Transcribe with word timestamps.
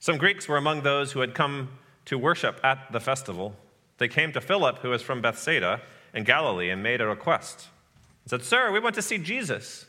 Some 0.00 0.16
Greeks 0.16 0.48
were 0.48 0.56
among 0.56 0.80
those 0.80 1.12
who 1.12 1.20
had 1.20 1.34
come 1.34 1.68
to 2.06 2.18
worship 2.18 2.58
at 2.64 2.90
the 2.90 3.00
festival. 3.00 3.54
They 3.98 4.08
came 4.08 4.32
to 4.32 4.40
Philip, 4.40 4.78
who 4.78 4.88
was 4.88 5.02
from 5.02 5.20
Bethsaida 5.20 5.82
in 6.14 6.24
Galilee, 6.24 6.70
and 6.70 6.82
made 6.82 7.02
a 7.02 7.06
request. 7.06 7.68
He 8.24 8.30
said, 8.30 8.42
Sir, 8.42 8.72
we 8.72 8.80
want 8.80 8.94
to 8.94 9.02
see 9.02 9.18
Jesus. 9.18 9.84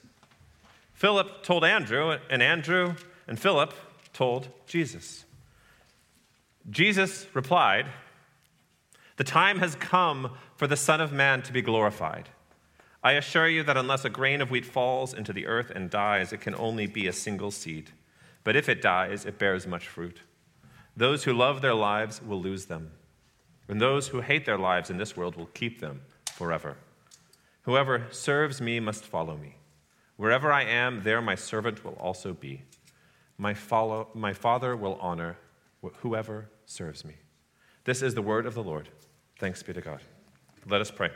Philip 0.93 1.43
told 1.43 1.63
Andrew, 1.63 2.17
and 2.29 2.43
Andrew 2.43 2.95
and 3.25 3.39
Philip 3.39 3.73
told 4.11 4.49
Jesus. 4.67 5.23
Jesus 6.69 7.25
replied, 7.33 7.87
The 9.15 9.23
time 9.23 9.59
has 9.59 9.75
come 9.75 10.31
for 10.57 10.67
the 10.67 10.75
Son 10.75 10.99
of 10.99 11.13
Man 11.13 11.41
to 11.43 11.53
be 11.53 11.61
glorified. 11.61 12.27
I 13.01 13.13
assure 13.13 13.47
you 13.47 13.63
that 13.63 13.77
unless 13.77 14.03
a 14.03 14.09
grain 14.09 14.41
of 14.41 14.51
wheat 14.51 14.65
falls 14.65 15.13
into 15.13 15.31
the 15.31 15.47
earth 15.47 15.71
and 15.73 15.89
dies, 15.89 16.33
it 16.33 16.41
can 16.41 16.53
only 16.53 16.85
be 16.85 17.07
a 17.07 17.13
single 17.13 17.49
seed. 17.49 17.91
But 18.43 18.55
if 18.55 18.67
it 18.69 18.81
dies, 18.81 19.25
it 19.25 19.37
bears 19.37 19.67
much 19.67 19.87
fruit. 19.87 20.21
Those 20.95 21.23
who 21.23 21.33
love 21.33 21.61
their 21.61 21.73
lives 21.73 22.21
will 22.21 22.41
lose 22.41 22.65
them, 22.65 22.91
and 23.67 23.79
those 23.79 24.09
who 24.09 24.21
hate 24.21 24.45
their 24.45 24.57
lives 24.57 24.89
in 24.89 24.97
this 24.97 25.15
world 25.15 25.35
will 25.35 25.47
keep 25.47 25.79
them 25.79 26.01
forever. 26.33 26.77
Whoever 27.63 28.07
serves 28.11 28.59
me 28.59 28.79
must 28.79 29.03
follow 29.05 29.37
me. 29.37 29.55
Wherever 30.17 30.51
I 30.51 30.63
am, 30.63 31.03
there 31.03 31.21
my 31.21 31.35
servant 31.35 31.83
will 31.83 31.93
also 31.93 32.33
be. 32.33 32.63
My, 33.37 33.53
follow, 33.53 34.09
my 34.13 34.33
Father 34.33 34.75
will 34.75 34.97
honor 35.01 35.37
whoever 35.97 36.49
serves 36.65 37.05
me. 37.05 37.15
This 37.85 38.01
is 38.01 38.13
the 38.13 38.21
word 38.21 38.45
of 38.45 38.53
the 38.53 38.63
Lord. 38.63 38.89
Thanks 39.39 39.63
be 39.63 39.73
to 39.73 39.81
God. 39.81 40.01
Let 40.67 40.81
us 40.81 40.91
pray. 40.91 41.09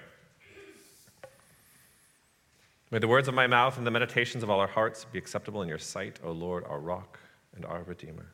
May 2.95 2.99
the 2.99 3.09
words 3.09 3.27
of 3.27 3.33
my 3.33 3.45
mouth 3.45 3.77
and 3.77 3.85
the 3.85 3.91
meditations 3.91 4.41
of 4.41 4.49
all 4.49 4.61
our 4.61 4.69
hearts 4.69 5.03
be 5.03 5.19
acceptable 5.19 5.61
in 5.61 5.67
your 5.67 5.77
sight, 5.77 6.17
O 6.23 6.31
Lord, 6.31 6.63
our 6.63 6.79
rock 6.79 7.19
and 7.53 7.65
our 7.65 7.83
Redeemer. 7.83 8.27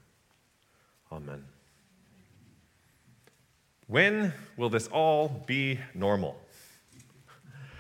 Amen. 1.11 1.45
When 3.87 4.31
will 4.57 4.70
this 4.70 4.87
all 4.90 5.43
be 5.48 5.79
normal? 5.95 6.40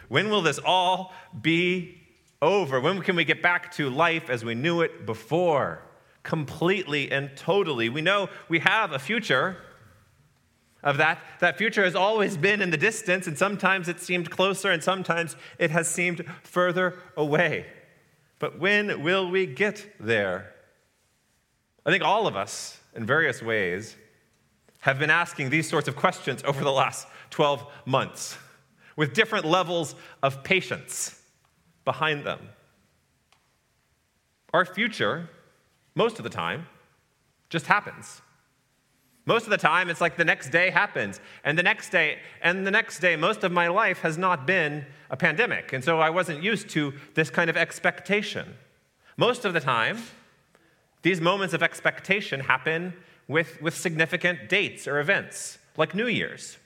When 0.07 0.31
will 0.31 0.41
this 0.41 0.57
all 0.57 1.13
be 1.39 2.01
over? 2.41 2.79
When 2.79 2.99
can 3.03 3.15
we 3.15 3.25
get 3.25 3.43
back 3.43 3.71
to 3.73 3.87
life 3.91 4.31
as 4.31 4.43
we 4.43 4.55
knew 4.55 4.81
it 4.81 5.05
before? 5.05 5.83
Completely 6.23 7.11
and 7.11 7.29
totally. 7.37 7.89
We 7.89 8.01
know 8.01 8.27
we 8.49 8.57
have 8.57 8.91
a 8.91 8.97
future 8.97 9.55
of 10.83 10.97
that. 10.97 11.19
That 11.39 11.57
future 11.57 11.83
has 11.83 11.95
always 11.95 12.37
been 12.37 12.61
in 12.61 12.71
the 12.71 12.77
distance, 12.77 13.27
and 13.27 13.37
sometimes 13.37 13.87
it 13.87 13.99
seemed 13.99 14.29
closer, 14.29 14.71
and 14.71 14.83
sometimes 14.83 15.35
it 15.59 15.71
has 15.71 15.87
seemed 15.87 16.25
further 16.43 16.97
away. 17.15 17.65
But 18.39 18.59
when 18.59 19.03
will 19.03 19.29
we 19.29 19.45
get 19.45 19.93
there? 19.99 20.53
I 21.85 21.91
think 21.91 22.03
all 22.03 22.27
of 22.27 22.35
us, 22.35 22.79
in 22.95 23.05
various 23.05 23.41
ways, 23.41 23.95
have 24.81 24.97
been 24.97 25.11
asking 25.11 25.49
these 25.49 25.69
sorts 25.69 25.87
of 25.87 25.95
questions 25.95 26.41
over 26.43 26.63
the 26.63 26.71
last 26.71 27.07
12 27.29 27.65
months 27.85 28.37
with 28.95 29.13
different 29.13 29.45
levels 29.45 29.95
of 30.21 30.43
patience 30.43 31.21
behind 31.85 32.23
them. 32.23 32.49
Our 34.53 34.65
future, 34.65 35.29
most 35.95 36.17
of 36.17 36.23
the 36.23 36.29
time, 36.29 36.67
just 37.49 37.67
happens. 37.67 38.21
Most 39.25 39.43
of 39.43 39.51
the 39.51 39.57
time, 39.57 39.89
it's 39.89 40.01
like 40.01 40.17
the 40.17 40.25
next 40.25 40.49
day 40.49 40.71
happens, 40.71 41.19
and 41.43 41.57
the 41.57 41.63
next 41.63 41.89
day, 41.89 42.17
and 42.41 42.65
the 42.65 42.71
next 42.71 42.99
day. 42.99 43.15
Most 43.15 43.43
of 43.43 43.51
my 43.51 43.67
life 43.67 43.99
has 43.99 44.17
not 44.17 44.47
been 44.47 44.85
a 45.11 45.17
pandemic, 45.17 45.73
and 45.73 45.83
so 45.83 45.99
I 45.99 46.09
wasn't 46.09 46.41
used 46.41 46.69
to 46.69 46.93
this 47.13 47.29
kind 47.29 47.49
of 47.49 47.55
expectation. 47.55 48.55
Most 49.17 49.45
of 49.45 49.53
the 49.53 49.59
time, 49.59 49.99
these 51.03 51.21
moments 51.21 51.53
of 51.53 51.61
expectation 51.61 52.39
happen 52.39 52.93
with, 53.27 53.61
with 53.61 53.75
significant 53.75 54.49
dates 54.49 54.87
or 54.87 54.99
events, 54.99 55.59
like 55.77 55.93
New 55.93 56.07
Year's. 56.07 56.57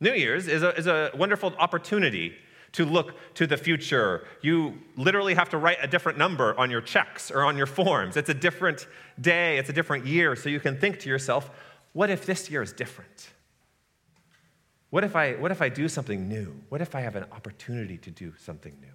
New 0.00 0.12
Year's 0.12 0.48
is 0.48 0.62
a, 0.62 0.74
is 0.76 0.86
a 0.86 1.10
wonderful 1.14 1.54
opportunity 1.58 2.34
to 2.72 2.84
look 2.84 3.14
to 3.34 3.46
the 3.46 3.56
future. 3.56 4.26
You 4.42 4.78
literally 4.96 5.34
have 5.34 5.48
to 5.50 5.58
write 5.58 5.78
a 5.82 5.88
different 5.88 6.18
number 6.18 6.58
on 6.58 6.70
your 6.70 6.80
checks 6.80 7.30
or 7.30 7.44
on 7.44 7.56
your 7.56 7.66
forms. 7.66 8.16
It's 8.16 8.28
a 8.28 8.34
different 8.34 8.86
day, 9.20 9.58
it's 9.58 9.68
a 9.68 9.72
different 9.72 10.06
year, 10.06 10.36
so 10.36 10.48
you 10.48 10.60
can 10.60 10.78
think 10.78 11.00
to 11.00 11.08
yourself, 11.08 11.50
what 11.92 12.10
if 12.10 12.26
this 12.26 12.50
year 12.50 12.62
is 12.62 12.72
different? 12.72 13.30
What 14.90 15.04
if, 15.04 15.14
I, 15.14 15.34
what 15.34 15.50
if 15.50 15.62
I 15.62 15.68
do 15.68 15.88
something 15.88 16.28
new? 16.28 16.54
What 16.68 16.80
if 16.80 16.94
I 16.94 17.00
have 17.00 17.16
an 17.16 17.24
opportunity 17.32 17.96
to 17.98 18.10
do 18.10 18.32
something 18.38 18.76
new? 18.80 18.88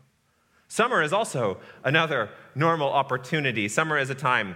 Summer 0.68 1.02
is 1.02 1.14
also 1.14 1.58
another 1.84 2.30
normal 2.54 2.90
opportunity. 2.90 3.68
Summer 3.70 3.98
is 3.98 4.10
a 4.10 4.16
time 4.16 4.56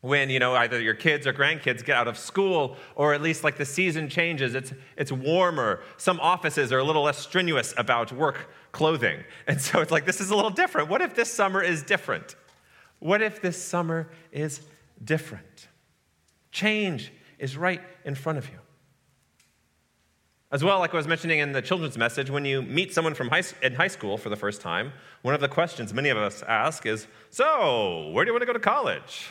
when 0.00 0.30
you 0.30 0.38
know 0.38 0.54
either 0.54 0.80
your 0.80 0.94
kids 0.94 1.26
or 1.26 1.32
grandkids 1.32 1.84
get 1.84 1.96
out 1.96 2.08
of 2.08 2.18
school 2.18 2.76
or 2.94 3.14
at 3.14 3.22
least 3.22 3.42
like 3.42 3.56
the 3.56 3.64
season 3.64 4.08
changes 4.08 4.54
it's, 4.54 4.72
it's 4.96 5.10
warmer 5.10 5.80
some 5.96 6.20
offices 6.20 6.70
are 6.70 6.78
a 6.78 6.84
little 6.84 7.02
less 7.02 7.18
strenuous 7.18 7.72
about 7.76 8.12
work 8.12 8.50
clothing 8.72 9.24
and 9.46 9.60
so 9.60 9.80
it's 9.80 9.90
like 9.90 10.04
this 10.04 10.20
is 10.20 10.30
a 10.30 10.36
little 10.36 10.50
different 10.50 10.88
what 10.88 11.00
if 11.00 11.14
this 11.14 11.32
summer 11.32 11.62
is 11.62 11.82
different 11.82 12.36
what 12.98 13.22
if 13.22 13.40
this 13.40 13.60
summer 13.60 14.08
is 14.32 14.60
different 15.02 15.68
change 16.52 17.10
is 17.38 17.56
right 17.56 17.80
in 18.04 18.14
front 18.14 18.38
of 18.38 18.48
you. 18.48 18.58
As 20.52 20.62
well, 20.62 20.78
like 20.78 20.94
I 20.94 20.96
was 20.96 21.08
mentioning 21.08 21.40
in 21.40 21.52
the 21.52 21.60
children's 21.60 21.98
message, 21.98 22.30
when 22.30 22.44
you 22.44 22.62
meet 22.62 22.94
someone 22.94 23.14
from 23.14 23.28
high, 23.28 23.42
in 23.62 23.74
high 23.74 23.88
school 23.88 24.16
for 24.16 24.28
the 24.28 24.36
first 24.36 24.60
time, 24.60 24.92
one 25.22 25.34
of 25.34 25.40
the 25.40 25.48
questions 25.48 25.92
many 25.92 26.08
of 26.08 26.16
us 26.16 26.42
ask 26.46 26.86
is, 26.86 27.08
So, 27.30 28.10
where 28.12 28.24
do 28.24 28.28
you 28.28 28.32
want 28.32 28.42
to 28.42 28.46
go 28.46 28.52
to 28.52 28.60
college? 28.60 29.28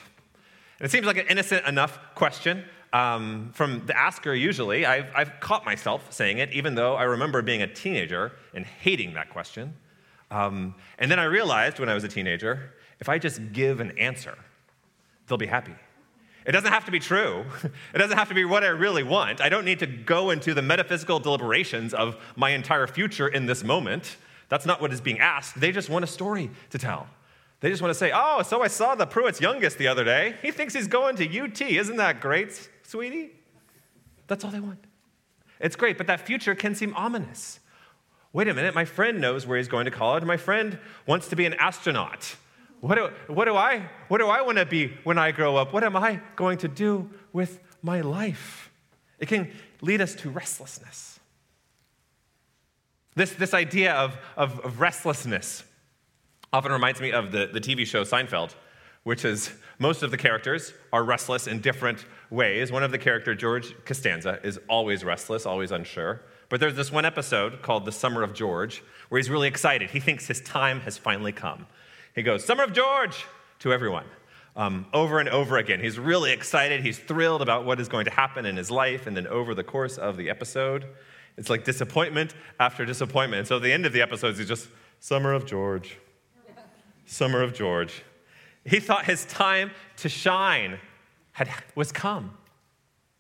And 0.79 0.85
it 0.85 0.91
seems 0.91 1.05
like 1.05 1.17
an 1.17 1.27
innocent 1.27 1.65
enough 1.65 1.97
question 2.15 2.65
um, 2.91 3.51
from 3.53 3.85
the 3.85 3.97
asker, 3.97 4.35
usually. 4.35 4.85
I've, 4.85 5.09
I've 5.15 5.39
caught 5.39 5.65
myself 5.65 6.11
saying 6.11 6.39
it, 6.39 6.51
even 6.51 6.75
though 6.75 6.95
I 6.95 7.03
remember 7.03 7.41
being 7.41 7.61
a 7.61 7.67
teenager 7.67 8.33
and 8.53 8.65
hating 8.65 9.13
that 9.13 9.29
question. 9.29 9.73
Um, 10.31 10.75
and 10.99 11.09
then 11.09 11.19
I 11.19 11.25
realized 11.25 11.79
when 11.79 11.87
I 11.87 11.93
was 11.93 12.03
a 12.03 12.09
teenager 12.09 12.73
if 12.99 13.09
I 13.09 13.19
just 13.19 13.51
give 13.51 13.79
an 13.79 13.97
answer, 13.97 14.37
they'll 15.27 15.37
be 15.37 15.45
happy. 15.45 15.75
It 16.45 16.51
doesn't 16.51 16.71
have 16.71 16.85
to 16.85 16.91
be 16.91 16.99
true. 16.99 17.45
It 17.93 17.97
doesn't 17.97 18.17
have 18.17 18.29
to 18.29 18.35
be 18.35 18.45
what 18.45 18.63
I 18.63 18.67
really 18.67 19.03
want. 19.03 19.41
I 19.41 19.49
don't 19.49 19.65
need 19.65 19.79
to 19.79 19.87
go 19.87 20.29
into 20.29 20.53
the 20.53 20.61
metaphysical 20.61 21.19
deliberations 21.19 21.93
of 21.93 22.17
my 22.35 22.49
entire 22.49 22.87
future 22.87 23.27
in 23.27 23.45
this 23.45 23.63
moment. 23.63 24.17
That's 24.49 24.65
not 24.65 24.81
what 24.81 24.91
is 24.93 25.01
being 25.01 25.19
asked. 25.19 25.59
They 25.59 25.71
just 25.71 25.89
want 25.89 26.03
a 26.03 26.07
story 26.07 26.51
to 26.71 26.77
tell. 26.77 27.07
They 27.61 27.69
just 27.69 27.81
want 27.81 27.91
to 27.91 27.97
say, 27.97 28.11
Oh, 28.13 28.43
so 28.43 28.61
I 28.61 28.67
saw 28.67 28.95
the 28.95 29.07
Pruitt's 29.07 29.41
youngest 29.41 29.77
the 29.77 29.87
other 29.87 30.03
day. 30.03 30.35
He 30.41 30.51
thinks 30.51 30.73
he's 30.73 30.87
going 30.87 31.15
to 31.17 31.39
UT. 31.39 31.61
Isn't 31.61 31.97
that 31.97 32.19
great, 32.21 32.69
sweetie? 32.83 33.31
That's 34.27 34.43
all 34.43 34.51
they 34.51 34.59
want. 34.59 34.83
It's 35.59 35.75
great, 35.75 35.97
but 35.97 36.07
that 36.07 36.21
future 36.21 36.53
can 36.53 36.75
seem 36.75 36.93
ominous. 36.95 37.59
Wait 38.33 38.47
a 38.49 38.53
minute, 38.53 38.75
my 38.75 38.85
friend 38.85 39.21
knows 39.21 39.47
where 39.47 39.57
he's 39.57 39.69
going 39.69 39.85
to 39.85 39.91
college. 39.91 40.23
My 40.25 40.37
friend 40.37 40.77
wants 41.07 41.29
to 41.29 41.35
be 41.35 41.45
an 41.45 41.53
astronaut. 41.53 42.35
What 42.85 42.95
do, 42.99 43.33
what 43.33 43.45
do 43.45 43.55
I, 43.55 43.89
what 44.09 44.19
do 44.19 44.27
I 44.27 44.43
want 44.43 44.59
to 44.59 44.65
be 44.65 44.93
when 45.03 45.17
I 45.17 45.31
grow 45.31 45.55
up? 45.55 45.73
What 45.73 45.83
am 45.83 45.95
I 45.95 46.21
going 46.35 46.59
to 46.59 46.67
do 46.67 47.09
with 47.33 47.59
my 47.81 48.01
life? 48.01 48.69
It 49.17 49.27
can 49.27 49.51
lead 49.81 50.01
us 50.01 50.13
to 50.17 50.29
restlessness. 50.29 51.19
This, 53.15 53.31
this 53.31 53.55
idea 53.55 53.93
of, 53.93 54.15
of, 54.37 54.59
of 54.59 54.79
restlessness 54.79 55.63
often 56.53 56.71
reminds 56.71 57.01
me 57.01 57.11
of 57.11 57.31
the, 57.31 57.49
the 57.51 57.59
TV 57.59 57.87
show 57.87 58.03
Seinfeld, 58.03 58.53
which 59.01 59.25
is 59.25 59.49
most 59.79 60.03
of 60.03 60.11
the 60.11 60.17
characters 60.17 60.71
are 60.93 61.03
restless 61.03 61.47
in 61.47 61.61
different 61.61 62.05
ways. 62.29 62.71
One 62.71 62.83
of 62.83 62.91
the 62.91 62.99
characters, 62.99 63.39
George 63.39 63.73
Costanza, 63.85 64.39
is 64.43 64.59
always 64.69 65.03
restless, 65.03 65.47
always 65.47 65.71
unsure. 65.71 66.21
But 66.49 66.59
there's 66.59 66.75
this 66.75 66.91
one 66.91 67.05
episode 67.05 67.63
called 67.63 67.85
The 67.85 67.91
Summer 67.91 68.21
of 68.21 68.35
George 68.35 68.83
where 69.09 69.17
he's 69.17 69.31
really 69.31 69.47
excited. 69.47 69.89
He 69.89 69.99
thinks 69.99 70.27
his 70.27 70.41
time 70.41 70.81
has 70.81 70.99
finally 70.99 71.31
come. 71.31 71.65
He 72.15 72.23
goes, 72.23 72.43
Summer 72.45 72.63
of 72.63 72.73
George, 72.73 73.25
to 73.59 73.73
everyone. 73.73 74.05
Um, 74.55 74.85
over 74.93 75.19
and 75.19 75.27
over 75.27 75.57
again. 75.57 75.81
He's 75.81 75.99
really 75.99 76.31
excited. 76.31 76.81
He's 76.81 76.97
thrilled 76.97 77.41
about 77.41 77.65
what 77.65 77.81
is 77.81 77.89
going 77.89 78.05
to 78.05 78.11
happen 78.11 78.45
in 78.45 78.55
his 78.55 78.71
life. 78.71 79.05
And 79.05 79.15
then 79.15 79.27
over 79.27 79.53
the 79.53 79.65
course 79.65 79.97
of 79.97 80.15
the 80.15 80.29
episode, 80.29 80.85
it's 81.35 81.49
like 81.49 81.65
disappointment 81.65 82.33
after 82.57 82.85
disappointment. 82.85 83.39
And 83.39 83.47
so 83.47 83.57
at 83.57 83.63
the 83.63 83.73
end 83.73 83.85
of 83.85 83.91
the 83.91 84.01
episodes, 84.01 84.37
he's 84.37 84.47
just, 84.47 84.69
Summer 85.01 85.33
of 85.33 85.45
George, 85.45 85.97
Summer 87.05 87.41
of 87.41 87.53
George. 87.53 88.03
He 88.63 88.79
thought 88.79 89.05
his 89.05 89.25
time 89.25 89.71
to 89.97 90.09
shine 90.09 90.79
had, 91.33 91.49
was 91.75 91.91
come, 91.91 92.37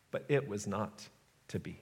but 0.09 0.25
it 0.29 0.47
was 0.47 0.65
not 0.65 1.07
to 1.49 1.59
be. 1.59 1.81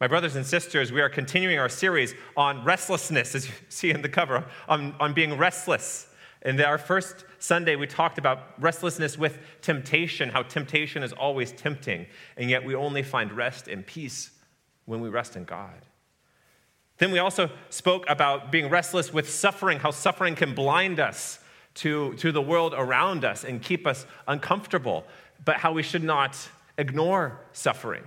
My 0.00 0.06
brothers 0.06 0.36
and 0.36 0.46
sisters, 0.46 0.92
we 0.92 1.00
are 1.00 1.08
continuing 1.08 1.58
our 1.58 1.68
series 1.68 2.14
on 2.36 2.64
restlessness, 2.64 3.34
as 3.34 3.48
you 3.48 3.54
see 3.68 3.90
in 3.90 4.02
the 4.02 4.08
cover, 4.08 4.44
on, 4.68 4.94
on 5.00 5.12
being 5.12 5.36
restless. 5.36 6.06
In 6.42 6.60
our 6.60 6.78
first 6.78 7.24
Sunday, 7.40 7.74
we 7.74 7.88
talked 7.88 8.16
about 8.16 8.60
restlessness 8.60 9.18
with 9.18 9.38
temptation, 9.60 10.28
how 10.28 10.42
temptation 10.42 11.02
is 11.02 11.12
always 11.12 11.50
tempting, 11.50 12.06
and 12.36 12.48
yet 12.48 12.64
we 12.64 12.76
only 12.76 13.02
find 13.02 13.32
rest 13.32 13.66
and 13.66 13.84
peace 13.84 14.30
when 14.84 15.00
we 15.00 15.08
rest 15.08 15.34
in 15.34 15.42
God. 15.42 15.84
Then 16.98 17.10
we 17.10 17.18
also 17.18 17.50
spoke 17.68 18.04
about 18.08 18.52
being 18.52 18.70
restless 18.70 19.12
with 19.12 19.28
suffering, 19.28 19.80
how 19.80 19.90
suffering 19.90 20.36
can 20.36 20.54
blind 20.54 21.00
us 21.00 21.40
to, 21.74 22.14
to 22.14 22.30
the 22.30 22.42
world 22.42 22.72
around 22.76 23.24
us 23.24 23.42
and 23.44 23.60
keep 23.60 23.84
us 23.84 24.06
uncomfortable, 24.28 25.04
but 25.44 25.56
how 25.56 25.72
we 25.72 25.82
should 25.82 26.04
not 26.04 26.36
ignore 26.76 27.40
suffering 27.52 28.04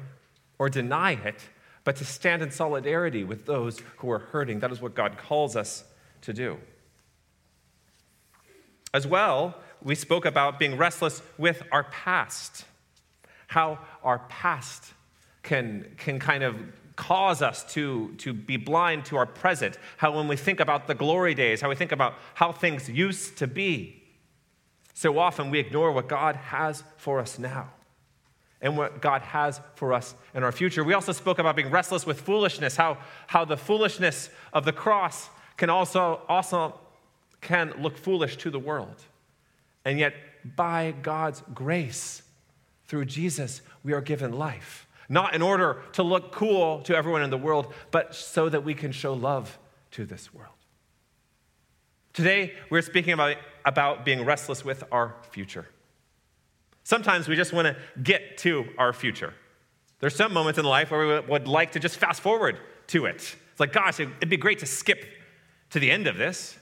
or 0.58 0.70
deny 0.70 1.12
it, 1.12 1.50
but 1.84 1.96
to 1.98 2.06
stand 2.06 2.42
in 2.42 2.52
solidarity 2.52 3.24
with 3.24 3.46
those 3.46 3.80
who 3.98 4.12
are 4.12 4.20
hurting. 4.20 4.60
That 4.60 4.72
is 4.72 4.82
what 4.82 4.96
God 4.96 5.18
calls 5.18 5.56
us 5.56 5.84
to 6.22 6.34
do. 6.34 6.58
As 8.94 9.08
well, 9.08 9.56
we 9.82 9.96
spoke 9.96 10.26
about 10.26 10.60
being 10.60 10.78
restless 10.78 11.22
with 11.38 11.64
our 11.72 11.86
past, 11.86 12.66
how 13.48 13.80
our 14.04 14.20
past 14.20 14.94
can, 15.44 15.86
can 15.98 16.20
kind 16.20 16.44
of 16.44 16.56
cause 16.96 17.42
us 17.42 17.64
to, 17.74 18.14
to 18.18 18.32
be 18.32 18.58
blind 18.58 19.06
to 19.06 19.18
our 19.18 19.26
present, 19.26 19.78
how 19.98 20.16
when 20.16 20.28
we 20.28 20.36
think 20.36 20.60
about 20.60 20.88
the 20.88 20.94
glory 20.94 21.34
days, 21.34 21.62
how 21.62 21.70
we 21.70 21.76
think 21.76 21.92
about 21.92 22.14
how 22.36 22.52
things 22.52 22.90
used 22.90 23.38
to 23.38 23.48
be, 23.48 24.04
so 24.94 25.18
often 25.18 25.50
we 25.50 25.58
ignore 25.58 25.92
what 25.92 26.08
God 26.08 26.36
has 26.36 26.84
for 26.98 27.20
us 27.20 27.40
now 27.40 27.72
and 28.62 28.78
what 28.78 29.02
God 29.02 29.22
has 29.24 29.60
for 29.76 29.94
us 29.94 30.14
in 30.34 30.44
our 30.44 30.52
future. 30.52 30.84
We 30.84 30.94
also 30.94 31.12
spoke 31.12 31.40
about 31.40 31.56
being 31.56 31.72
restless 31.72 32.06
with 32.06 32.22
foolishness, 32.22 32.76
how, 32.76 32.98
how 33.28 33.46
the 33.46 33.58
foolishness 33.58 34.30
of 34.54 34.66
the 34.66 34.74
cross 34.74 35.30
can 35.58 35.70
also, 35.70 36.22
also 36.30 36.80
can 37.42 37.74
look 37.80 37.98
foolish 37.98 38.38
to 38.38 38.50
the 38.50 38.60
world. 38.60 39.04
And 39.84 39.98
yet, 39.98 40.14
by 40.56 40.94
God's 41.02 41.42
grace, 41.54 42.22
through 42.86 43.06
Jesus, 43.06 43.62
we 43.84 43.94
are 43.94 44.02
given 44.02 44.34
life. 44.34 44.86
Not 45.08 45.34
in 45.34 45.42
order 45.42 45.82
to 45.94 46.04
look 46.04 46.34
cool 46.34 46.82
to 46.82 46.96
everyone 46.96 47.22
in 47.22 47.30
the 47.30 47.38
world, 47.38 47.74
but 47.90 48.14
so 48.14 48.50
that 48.50 48.66
we 48.66 48.74
can 48.74 48.92
show 48.92 49.14
love 49.14 49.58
to 49.92 50.06
this 50.06 50.34
world. 50.34 50.54
Today, 52.14 52.54
we're 52.70 52.82
speaking 52.82 53.14
about, 53.14 53.38
about 53.64 54.04
being 54.04 54.26
restless 54.26 54.66
with 54.66 54.84
our 54.92 55.16
future. 55.32 55.68
Sometimes 56.84 57.28
we 57.28 57.36
just 57.36 57.54
want 57.54 57.68
to 57.68 57.76
get 58.02 58.38
to 58.40 58.66
our 58.78 58.94
future. 58.94 59.34
There's 60.00 60.16
some 60.16 60.34
moments 60.34 60.58
in 60.58 60.66
life 60.66 60.92
where 60.92 61.08
we 61.08 61.28
would 61.30 61.48
like 61.48 61.74
to 61.74 61.80
just 61.80 61.98
fast 61.98 62.22
forward 62.22 62.58
to 62.88 63.06
it. 63.06 63.36
It's 63.52 63.60
like, 63.60 63.72
gosh, 63.72 64.00
it'd 64.00 64.30
be 64.30 64.38
great 64.38 64.60
to 64.60 64.66
skip 64.66 65.06
to 65.70 65.80
the 65.80 65.92
end 65.92 66.08
of 66.08 66.18
this. 66.18 66.58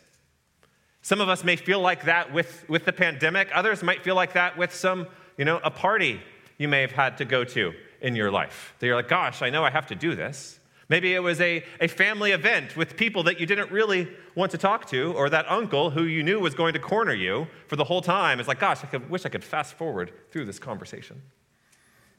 Some 1.02 1.22
of 1.22 1.30
us 1.30 1.44
may 1.44 1.56
feel 1.56 1.80
like 1.80 2.04
that 2.04 2.34
with, 2.34 2.68
with 2.68 2.86
the 2.86 2.92
pandemic. 2.92 3.50
Others 3.54 3.82
might 3.82 4.04
feel 4.04 4.16
like 4.16 4.34
that 4.34 4.58
with 4.58 4.74
some, 4.74 5.08
you 5.38 5.46
know, 5.46 5.60
a 5.64 5.72
party 5.72 6.22
you 6.58 6.68
may 6.68 6.82
have 6.82 6.92
had 6.92 7.18
to 7.18 7.26
go 7.26 7.44
to 7.46 7.74
in 8.02 8.16
your 8.16 8.30
life. 8.30 8.76
That 8.80 8.88
you're 8.88 8.96
like, 8.96 9.08
gosh, 9.08 9.42
I 9.42 9.50
know 9.50 9.64
I 9.64 9.70
have 9.70 9.88
to 9.88 9.96
do 9.96 10.16
this. 10.16 10.59
Maybe 10.90 11.14
it 11.14 11.20
was 11.20 11.40
a, 11.40 11.64
a 11.80 11.88
family 11.88 12.32
event 12.32 12.76
with 12.76 12.98
people 12.98 13.24
that 13.24 13.40
you 13.40 13.46
didn't 13.46 13.72
really 13.72 14.08
want 14.34 14.52
to 14.52 14.58
talk 14.58 14.90
to, 14.90 15.14
or 15.14 15.30
that 15.30 15.46
uncle 15.50 15.92
who 15.92 16.04
you 16.04 16.24
knew 16.24 16.40
was 16.40 16.56
going 16.56 16.74
to 16.74 16.80
corner 16.80 17.14
you 17.14 17.48
for 17.68 17.76
the 17.76 17.84
whole 17.84 18.02
time. 18.02 18.40
It's 18.40 18.48
like, 18.48 18.60
gosh, 18.60 18.84
I 18.84 18.88
could, 18.88 19.08
wish 19.08 19.24
I 19.24 19.30
could 19.30 19.44
fast 19.44 19.76
forward 19.76 20.12
through 20.32 20.46
this 20.46 20.58
conversation. 20.58 21.22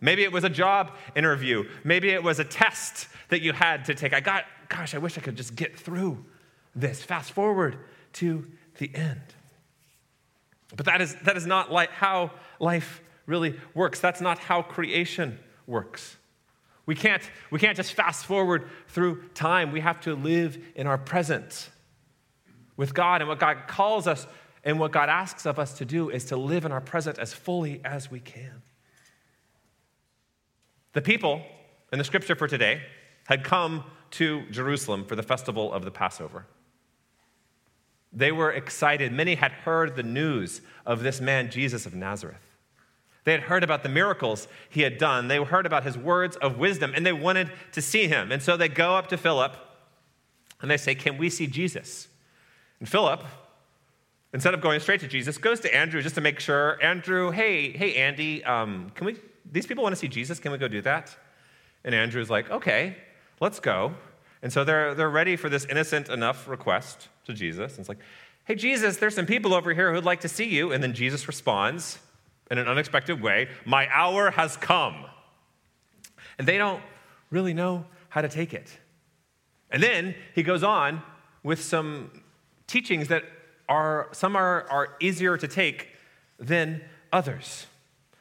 Maybe 0.01 0.23
it 0.23 0.33
was 0.33 0.45
a 0.45 0.49
job 0.49 0.93
interview. 1.17 1.69
Maybe 1.83 2.11
it 2.11 2.23
was 2.23 2.39
a 2.39 2.45
test 2.45 3.09
that 3.29 3.43
you 3.43 3.53
had 3.53 3.85
to 3.87 3.95
take. 3.95 4.15
I 4.15 4.21
got, 4.21 4.45
gosh, 4.69 4.95
I 4.95 4.99
wish 4.99 5.19
I 5.19 5.21
could 5.21 5.37
just 5.37 5.57
get 5.57 5.79
through 5.79 6.25
this, 6.75 7.03
fast 7.03 7.33
forward 7.33 7.77
to 8.15 8.47
the 8.79 8.95
end. 8.95 9.21
But 10.77 10.87
that 10.87 11.01
is, 11.01 11.17
that 11.25 11.37
is 11.37 11.47
not 11.47 11.73
like 11.73 11.91
how 11.91 12.31
life 12.61 13.03
really 13.27 13.59
works. 13.75 13.99
That's 13.99 14.21
not 14.21 14.39
how 14.39 14.63
creation 14.63 15.39
works. 15.67 16.17
We 16.87 16.95
can't, 16.95 17.23
we 17.51 17.59
can't 17.59 17.77
just 17.77 17.93
fast 17.93 18.27
forward 18.27 18.69
through 18.89 19.29
time. 19.35 19.73
We 19.73 19.81
have 19.81 20.01
to 20.03 20.15
live 20.15 20.59
in 20.75 20.87
our 20.87 20.99
present 20.99 21.71
with 22.77 22.95
God. 22.95 23.21
And 23.21 23.29
what 23.29 23.39
God 23.39 23.69
calls 23.69 24.07
us 24.07 24.27
and 24.65 24.79
what 24.79 24.93
God 24.93 25.09
asks 25.09 25.47
of 25.47 25.59
us 25.59 25.75
to 25.79 25.85
do 25.85 26.11
is 26.11 26.27
to 26.27 26.37
live 26.37 26.65
in 26.65 26.73
our 26.73 26.81
present 26.81 27.19
as 27.19 27.33
fully 27.33 27.81
as 27.85 28.11
we 28.11 28.21
can. 28.21 28.63
The 30.93 31.03
people 31.03 31.43
in 31.93 31.99
the 31.99 32.05
scripture 32.05 32.35
for 32.35 32.49
today 32.49 32.83
had 33.27 33.45
come 33.45 33.85
to 34.13 34.43
Jerusalem 34.51 35.05
for 35.05 35.15
the 35.15 35.23
festival 35.23 35.73
of 35.73 35.85
the 35.85 35.91
Passover. 35.91 36.47
They 38.13 38.33
were 38.33 38.51
excited. 38.51 39.13
Many 39.13 39.37
had 39.37 39.53
heard 39.53 39.95
the 39.95 40.03
news 40.03 40.61
of 40.85 41.03
this 41.03 41.21
man, 41.21 41.51
Jesus 41.51 41.87
of 41.87 41.95
Nazareth. 41.95 42.50
They 43.25 43.33
had 43.33 43.43
heard 43.43 43.63
about 43.63 43.83
the 43.83 43.89
miracles 43.89 44.49
he 44.69 44.83
had 44.83 44.99
done. 44.99 45.29
They 45.29 45.43
heard 45.43 45.67
about 45.67 45.85
his 45.85 45.97
words 45.97 46.37
of 46.37 46.59
wisdom, 46.59 46.93
and 46.95 47.05
they 47.05 47.13
wanted 47.13 47.51
to 47.73 47.83
see 47.83 48.09
him. 48.09 48.33
And 48.33 48.43
so 48.43 48.57
they 48.57 48.69
go 48.69 48.97
up 48.97 49.09
to 49.09 49.17
Philip 49.17 49.57
and 50.61 50.71
they 50.71 50.77
say, 50.77 50.95
Can 50.95 51.19
we 51.19 51.31
see 51.31 51.47
Jesus? 51.47 52.09
And 52.79 52.89
Philip, 52.89 53.25
instead 54.33 54.55
of 54.55 54.61
going 54.61 54.81
straight 54.81 55.01
to 55.01 55.09
Jesus, 55.09 55.37
goes 55.39 55.61
to 55.61 55.75
Andrew 55.75 56.01
just 56.01 56.15
to 56.15 56.21
make 56.21 56.41
sure. 56.41 56.83
Andrew, 56.83 57.31
hey, 57.31 57.71
hey, 57.73 57.95
Andy, 57.97 58.43
um, 58.45 58.91
can 58.95 59.07
we, 59.07 59.17
these 59.51 59.67
people 59.67 59.83
want 59.83 59.93
to 59.93 59.99
see 59.99 60.09
Jesus. 60.09 60.39
Can 60.39 60.53
we 60.53 60.59
go 60.59 60.69
do 60.69 60.81
that? 60.83 61.15
And 61.85 61.95
Andrew's 61.95 62.31
like, 62.31 62.51
Okay, 62.51 62.97
let's 63.41 63.61
go. 63.61 63.95
And 64.43 64.51
so 64.51 64.65
they're, 64.65 64.95
they're 64.95 65.11
ready 65.11 65.37
for 65.37 65.51
this 65.51 65.67
innocent 65.67 66.09
enough 66.09 66.49
request 66.49 67.09
to 67.27 67.35
Jesus. 67.35 67.73
And 67.73 67.81
it's 67.81 67.89
like, 67.89 68.01
Hey, 68.45 68.55
Jesus, 68.55 68.97
there's 68.97 69.15
some 69.15 69.27
people 69.27 69.55
over 69.55 69.75
here 69.75 69.93
who'd 69.93 70.05
like 70.05 70.21
to 70.21 70.29
see 70.29 70.47
you. 70.47 70.73
And 70.73 70.83
then 70.83 70.95
Jesus 70.95 71.29
responds, 71.29 71.99
in 72.51 72.59
an 72.59 72.67
unexpected 72.67 73.21
way, 73.21 73.49
My 73.65 73.89
hour 73.93 74.31
has 74.31 74.57
come. 74.57 75.05
And 76.39 76.49
they 76.49 76.59
don't 76.59 76.83
really 77.31 77.55
know 77.55 77.85
how 78.09 78.23
to 78.23 78.29
take 78.29 78.53
it. 78.53 78.79
And 79.71 79.83
then 79.83 80.15
he 80.35 80.43
goes 80.43 80.63
on 80.63 81.03
with 81.43 81.63
some 81.63 82.11
teachings 82.67 83.09
that 83.09 83.25
are, 83.69 84.09
some 84.13 84.35
are, 84.37 84.69
are 84.69 84.97
easier 85.01 85.37
to 85.37 85.47
take 85.47 85.89
than 86.39 86.83
others. 87.13 87.67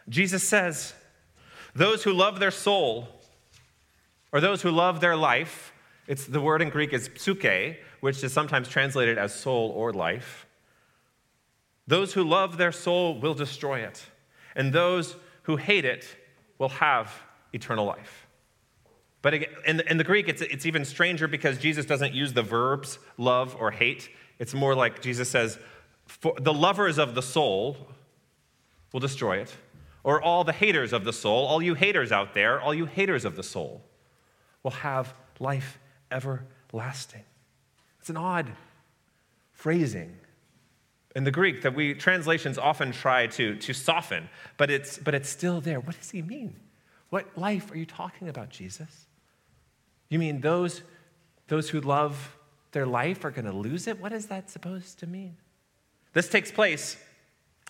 Jesus 0.08 0.48
says, 0.48 0.94
Those 1.74 2.04
who 2.04 2.14
love 2.14 2.40
their 2.40 2.52
soul, 2.52 3.08
or 4.32 4.40
those 4.40 4.62
who 4.62 4.70
love 4.70 5.02
their 5.02 5.16
life, 5.16 5.74
it's 6.08 6.26
the 6.26 6.42
word 6.42 6.62
in 6.62 6.70
Greek 6.70 6.94
is 6.94 7.10
psuche, 7.10 7.78
which 8.00 8.24
is 8.24 8.32
sometimes 8.32 8.68
translated 8.68 9.18
as 9.18 9.34
soul 9.34 9.72
or 9.72 9.92
life. 9.92 10.46
Those 11.88 12.14
who 12.14 12.24
love 12.24 12.58
their 12.58 12.72
soul 12.72 13.20
will 13.20 13.34
destroy 13.34 13.80
it 13.80 14.06
and 14.56 14.74
those 14.74 15.16
who 15.44 15.58
hate 15.58 15.86
it 15.86 16.06
will 16.58 16.70
have 16.70 17.12
eternal 17.54 17.86
life. 17.86 18.28
But 19.22 19.34
in, 19.34 19.82
in 19.82 19.98
the 19.98 20.04
Greek, 20.04 20.30
it's, 20.30 20.42
it's 20.42 20.66
even 20.66 20.86
stranger 20.86 21.28
because 21.28 21.58
Jesus 21.58 21.86
doesn't 21.86 22.14
use 22.14 22.34
the 22.34 22.42
verbs 22.42 23.00
love 23.18 23.56
or 23.60 23.72
hate. 23.72 24.10
It's 24.38 24.54
more 24.54 24.76
like 24.76 25.02
Jesus 25.02 25.30
says, 25.30 25.60
the 26.40 26.54
lovers 26.54 26.98
of 26.98 27.16
the 27.16 27.22
soul 27.22 27.78
will 28.94 29.00
destroy 29.00 29.38
it, 29.38 29.56
or 30.04 30.22
all 30.22 30.44
the 30.44 30.54
haters 30.54 30.94
of 30.94 31.04
the 31.04 31.14
soul, 31.14 31.46
all 31.46 31.62
you 31.62 31.76
haters 31.76 32.12
out 32.12 32.34
there, 32.34 32.60
all 32.60 32.74
you 32.74 32.86
haters 32.86 33.26
of 33.26 33.36
the 33.36 33.44
soul, 33.44 33.84
will 34.64 34.72
have 34.72 35.14
life 35.40 35.80
everlasting. 36.10 37.24
It's 38.00 38.10
an 38.10 38.18
odd 38.18 38.52
phrasing 39.52 40.16
in 41.16 41.24
the 41.24 41.32
Greek 41.32 41.62
that 41.64 41.74
we 41.74 41.94
translations 41.94 42.58
often 42.58 42.92
try 42.92 43.28
to, 43.28 43.56
to 43.56 43.74
soften, 43.74 44.30
but 44.58 44.70
it's, 44.70 44.98
but 44.98 45.16
it's 45.16 45.30
still 45.30 45.62
there. 45.62 45.80
What 45.80 45.98
does 45.98 46.12
he 46.12 46.22
mean? 46.22 46.56
What 47.10 47.26
life 47.38 47.72
are 47.72 47.78
you 47.78 47.86
talking 47.86 48.30
about, 48.30 48.50
Jesus? 48.50 49.08
You 50.10 50.20
mean 50.20 50.42
those, 50.42 50.84
those 51.48 51.70
who 51.70 51.82
love 51.82 52.38
their 52.72 52.86
life 52.86 53.26
are 53.26 53.32
going 53.32 53.46
to 53.46 53.52
lose 53.52 53.88
it? 53.88 54.00
What 54.00 54.14
is 54.14 54.28
that 54.28 54.50
supposed 54.50 55.00
to 55.00 55.08
mean? 55.08 55.38
This 56.14 56.30
takes 56.30 56.52
place 56.52 56.98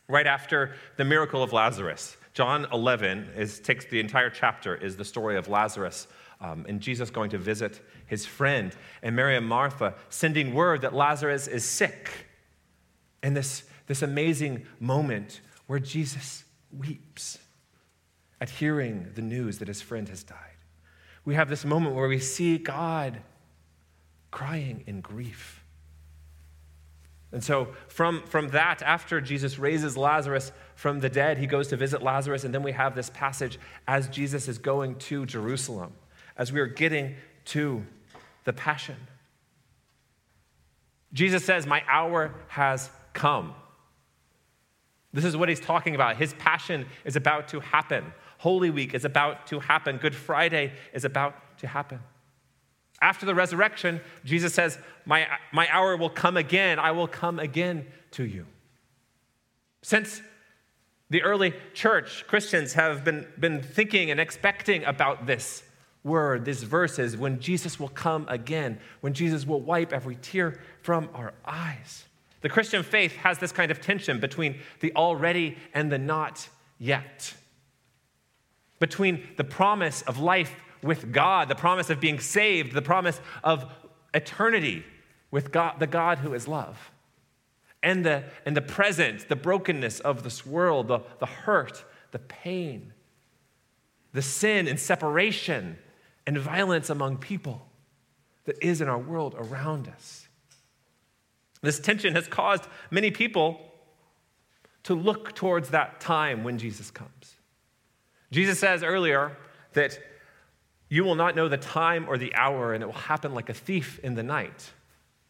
right 0.08 0.28
after 0.28 0.76
the 0.98 1.06
miracle 1.06 1.42
of 1.42 1.54
Lazarus. 1.54 2.18
John 2.34 2.68
11 2.74 3.30
is, 3.36 3.60
takes 3.60 3.86
the 3.86 4.00
entire 4.00 4.30
chapter, 4.30 4.76
is 4.76 4.98
the 4.98 5.06
story 5.06 5.38
of 5.38 5.48
Lazarus 5.48 6.08
um, 6.42 6.66
and 6.68 6.80
Jesus 6.80 7.10
going 7.10 7.30
to 7.32 7.38
visit 7.38 7.82
his 8.06 8.26
friend, 8.26 8.76
and 9.04 9.16
Mary 9.16 9.36
and 9.36 9.46
Martha 9.46 9.96
sending 10.10 10.54
word 10.54 10.82
that 10.82 10.94
Lazarus 10.94 11.48
is 11.48 11.64
sick. 11.66 12.10
And 13.22 13.36
this, 13.36 13.64
this 13.88 14.02
amazing 14.02 14.66
moment 14.80 15.42
where 15.68 15.80
Jesus 15.80 16.44
weeps 16.76 17.38
at 18.42 18.50
hearing 18.50 19.12
the 19.16 19.22
news 19.22 19.60
that 19.60 19.68
his 19.68 19.82
friend 19.82 20.08
has 20.10 20.24
died. 20.24 20.38
We 21.26 21.36
have 21.36 21.50
this 21.50 21.66
moment 21.66 21.96
where 21.96 22.08
we 22.08 22.20
see 22.20 22.58
God 22.58 23.22
crying 24.32 24.84
in 24.88 25.02
grief. 25.02 25.64
And 27.32 27.44
so, 27.44 27.68
from, 27.88 28.24
from 28.24 28.50
that, 28.50 28.82
after 28.82 29.22
Jesus 29.22 29.60
raises 29.60 29.96
Lazarus 29.96 30.52
from 30.76 31.00
the 31.00 31.10
dead, 31.10 31.38
he 31.38 31.46
goes 31.46 31.68
to 31.68 31.78
visit 31.78 32.02
Lazarus. 32.02 32.44
And 32.44 32.54
then 32.54 32.64
we 32.64 32.72
have 32.72 32.96
this 32.96 33.12
passage 33.12 33.60
as 33.88 34.08
Jesus 34.08 34.48
is 34.48 34.58
going 34.58 34.96
to 34.96 35.26
Jerusalem, 35.28 35.94
as 36.38 36.52
we 36.52 36.60
are 36.60 36.68
getting 36.68 37.16
to 37.46 37.86
the 38.46 38.54
Passion. 38.54 38.96
Jesus 41.14 41.46
says, 41.46 41.68
My 41.68 41.84
hour 41.88 42.34
has 42.48 42.90
come. 43.14 43.54
This 45.12 45.26
is 45.26 45.36
what 45.36 45.50
he's 45.50 45.60
talking 45.60 45.96
about. 45.96 46.18
His 46.18 46.34
passion 46.34 46.86
is 47.04 47.16
about 47.16 47.48
to 47.50 47.60
happen. 47.60 48.14
Holy 48.38 48.70
Week 48.70 48.94
is 48.94 49.06
about 49.06 49.48
to 49.48 49.60
happen. 49.60 49.98
Good 49.98 50.16
Friday 50.16 50.74
is 50.94 51.04
about 51.04 51.58
to 51.60 51.68
happen. 51.68 52.00
After 53.02 53.26
the 53.26 53.36
resurrection, 53.36 54.02
Jesus 54.24 54.54
says, 54.54 54.78
My, 55.06 55.28
my 55.52 55.68
hour 55.72 55.96
will 55.98 56.10
come 56.10 56.38
again. 56.38 56.80
I 56.80 56.92
will 56.92 57.08
come 57.08 57.40
again 57.40 57.86
to 58.12 58.26
you. 58.26 58.46
Since 59.82 60.22
the 61.10 61.24
early 61.24 61.54
church, 61.74 62.26
Christians 62.28 62.74
have 62.74 63.04
been, 63.04 63.26
been 63.40 63.62
thinking 63.62 64.12
and 64.12 64.20
expecting 64.20 64.84
about 64.84 65.26
this 65.26 65.64
word, 66.04 66.46
these 66.46 66.64
verses, 66.64 67.18
when 67.18 67.40
Jesus 67.40 67.80
will 67.80 67.90
come 67.90 68.26
again, 68.30 68.80
when 69.02 69.14
Jesus 69.14 69.46
will 69.46 69.62
wipe 69.62 69.92
every 69.92 70.16
tear 70.16 70.60
from 70.82 71.10
our 71.14 71.34
eyes. 71.46 72.06
The 72.42 72.50
Christian 72.50 72.84
faith 72.84 73.16
has 73.18 73.38
this 73.38 73.52
kind 73.52 73.72
of 73.72 73.82
tension 73.82 74.20
between 74.20 74.60
the 74.80 74.94
already 74.96 75.58
and 75.74 75.92
the 75.92 75.98
not 75.98 76.48
yet, 76.78 77.34
between 78.80 79.28
the 79.36 79.44
promise 79.44 80.02
of 80.04 80.20
life 80.20 80.56
with 80.82 81.12
God, 81.12 81.50
the 81.50 81.56
promise 81.56 81.90
of 81.90 82.00
being 82.00 82.20
saved, 82.20 82.74
the 82.74 82.82
promise 82.82 83.20
of 83.44 83.66
eternity 84.14 84.86
with 85.32 85.52
God, 85.52 85.80
the 85.80 85.88
God 85.88 86.20
who 86.20 86.34
is 86.34 86.48
love, 86.48 86.92
and 87.84 88.06
the, 88.06 88.24
and 88.46 88.56
the 88.56 88.62
present, 88.62 89.28
the 89.28 89.36
brokenness 89.36 90.00
of 90.00 90.24
this 90.24 90.46
world, 90.46 90.88
the, 90.88 91.00
the 91.20 91.26
hurt, 91.26 91.84
the 92.12 92.20
pain, 92.20 92.94
the 94.14 94.22
sin 94.22 94.68
and 94.68 94.80
separation 94.80 95.78
and 96.26 96.38
violence 96.38 96.90
among 96.90 97.18
people 97.18 97.68
that 98.46 98.58
is 98.64 98.82
in 98.82 98.88
our 98.88 98.98
world 98.98 99.36
around 99.38 99.88
us. 99.90 100.29
This 101.62 101.80
tension 101.80 102.16
has 102.16 102.28
caused 102.28 102.66
many 102.90 103.12
people 103.12 103.60
to 104.84 104.96
look 104.96 105.36
towards 105.36 105.70
that 105.70 106.00
time 106.00 106.44
when 106.44 106.58
Jesus 106.58 106.90
comes. 106.90 107.36
Jesus 108.32 108.60
says 108.60 108.84
earlier 108.84 109.36
that 109.74 110.00
you 110.88 111.04
will 111.04 111.16
not 111.16 111.36
know 111.36 111.48
the 111.48 111.58
time 111.58 112.08
or 112.08 112.18
the 112.18 112.34
hour, 112.34 112.74
and 112.74 112.82
it 112.82 112.88
will 112.88 112.94
happen 112.94 113.34
like 113.34 113.50
a 113.50 113.54
thief 113.54 114.00
in 114.00 114.16
the 114.16 114.24
night. 114.24 114.72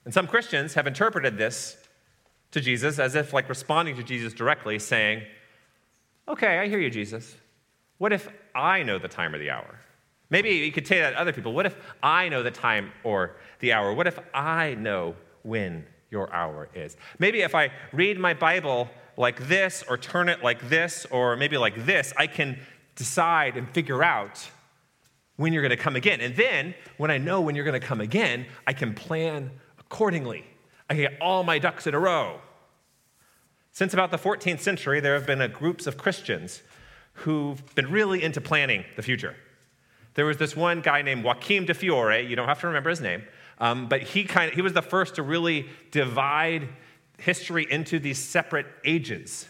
And 0.05 0.13
some 0.13 0.27
Christians 0.27 0.75
have 0.75 0.87
interpreted 0.87 1.37
this 1.37 1.77
to 2.51 2.61
Jesus 2.61 2.97
as 2.97 3.15
if, 3.15 3.33
like, 3.33 3.49
responding 3.49 3.95
to 3.97 4.03
Jesus 4.03 4.33
directly, 4.33 4.79
saying, 4.79 5.23
Okay, 6.27 6.59
I 6.59 6.67
hear 6.67 6.79
you, 6.79 6.89
Jesus. 6.89 7.35
What 7.97 8.13
if 8.13 8.29
I 8.55 8.83
know 8.83 8.99
the 8.99 9.07
time 9.07 9.33
or 9.33 9.39
the 9.39 9.49
hour? 9.49 9.79
Maybe 10.29 10.49
you 10.51 10.71
could 10.71 10.87
say 10.87 10.99
that 10.99 11.11
to 11.11 11.19
other 11.19 11.33
people. 11.33 11.53
What 11.53 11.65
if 11.65 11.75
I 12.03 12.29
know 12.29 12.43
the 12.43 12.51
time 12.51 12.91
or 13.03 13.35
the 13.59 13.73
hour? 13.73 13.93
What 13.93 14.07
if 14.07 14.19
I 14.33 14.75
know 14.75 15.15
when 15.43 15.85
your 16.09 16.33
hour 16.33 16.69
is? 16.73 16.97
Maybe 17.17 17.41
if 17.41 17.55
I 17.55 17.71
read 17.91 18.19
my 18.19 18.33
Bible 18.33 18.89
like 19.17 19.47
this, 19.47 19.83
or 19.89 19.97
turn 19.97 20.29
it 20.29 20.43
like 20.43 20.69
this, 20.69 21.05
or 21.11 21.35
maybe 21.35 21.57
like 21.57 21.85
this, 21.85 22.13
I 22.15 22.27
can 22.27 22.57
decide 22.95 23.57
and 23.57 23.69
figure 23.69 24.01
out 24.01 24.49
when 25.35 25.51
you're 25.51 25.61
going 25.61 25.71
to 25.71 25.77
come 25.77 25.95
again. 25.95 26.21
And 26.21 26.35
then, 26.35 26.73
when 26.97 27.11
I 27.11 27.17
know 27.17 27.41
when 27.41 27.55
you're 27.55 27.65
going 27.65 27.79
to 27.79 27.85
come 27.85 28.01
again, 28.01 28.45
I 28.65 28.73
can 28.73 28.93
plan 28.93 29.51
accordingly. 29.77 30.45
I 30.89 30.93
can 30.95 31.03
get 31.03 31.17
all 31.21 31.43
my 31.43 31.59
ducks 31.59 31.85
in 31.85 31.93
a 31.93 31.99
row. 31.99 32.39
Since 33.71 33.93
about 33.93 34.11
the 34.11 34.17
14th 34.17 34.59
century, 34.59 34.99
there 34.99 35.13
have 35.13 35.25
been 35.25 35.49
groups 35.51 35.87
of 35.87 35.97
Christians 35.97 36.61
who've 37.13 37.63
been 37.75 37.91
really 37.91 38.23
into 38.23 38.41
planning 38.41 38.83
the 38.95 39.01
future. 39.01 39.35
There 40.15 40.25
was 40.25 40.37
this 40.37 40.55
one 40.55 40.81
guy 40.81 41.01
named 41.01 41.23
Joachim 41.23 41.65
de 41.65 41.73
Fiore, 41.73 42.25
you 42.25 42.35
don't 42.35 42.47
have 42.47 42.59
to 42.61 42.67
remember 42.67 42.89
his 42.89 43.01
name, 43.01 43.23
um, 43.59 43.87
but 43.87 44.01
he, 44.01 44.23
kind 44.23 44.49
of, 44.49 44.55
he 44.55 44.61
was 44.61 44.73
the 44.73 44.81
first 44.81 45.15
to 45.15 45.23
really 45.23 45.67
divide 45.91 46.69
history 47.17 47.67
into 47.69 47.99
these 47.99 48.17
separate 48.17 48.67
ages 48.85 49.47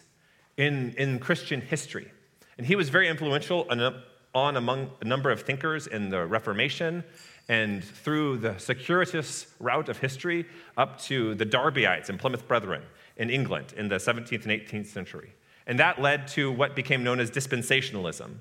in, 0.58 0.94
in 0.98 1.20
Christian 1.20 1.62
history. 1.62 2.12
And 2.58 2.66
he 2.66 2.76
was 2.76 2.90
very 2.90 3.08
influential 3.08 3.66
on, 3.70 4.02
on 4.34 4.58
among 4.58 4.92
a 5.02 5.06
number 5.06 5.30
of 5.30 5.44
thinkers 5.44 5.88
in 5.88 6.10
the 6.10 6.26
Reformation 6.26 7.04
and 7.48 7.84
through 7.84 8.38
the 8.38 8.58
circuitous 8.58 9.48
route 9.60 9.90
of 9.90 9.98
history 9.98 10.46
up 10.78 11.00
to 11.02 11.36
the 11.36 11.46
Darbyites 11.46 12.10
and 12.10 12.20
Plymouth 12.20 12.48
Brethren 12.48 12.84
in 13.18 13.30
England 13.30 13.74
in 13.78 13.88
the 13.88 13.96
17th 13.96 14.46
and 14.46 14.52
18th 14.52 14.88
century. 14.88 15.34
And 15.66 15.80
that 15.80 16.02
led 16.02 16.28
to 16.30 16.52
what 16.52 16.76
became 16.76 17.04
known 17.04 17.20
as 17.20 17.30
dispensationalism. 17.30 18.38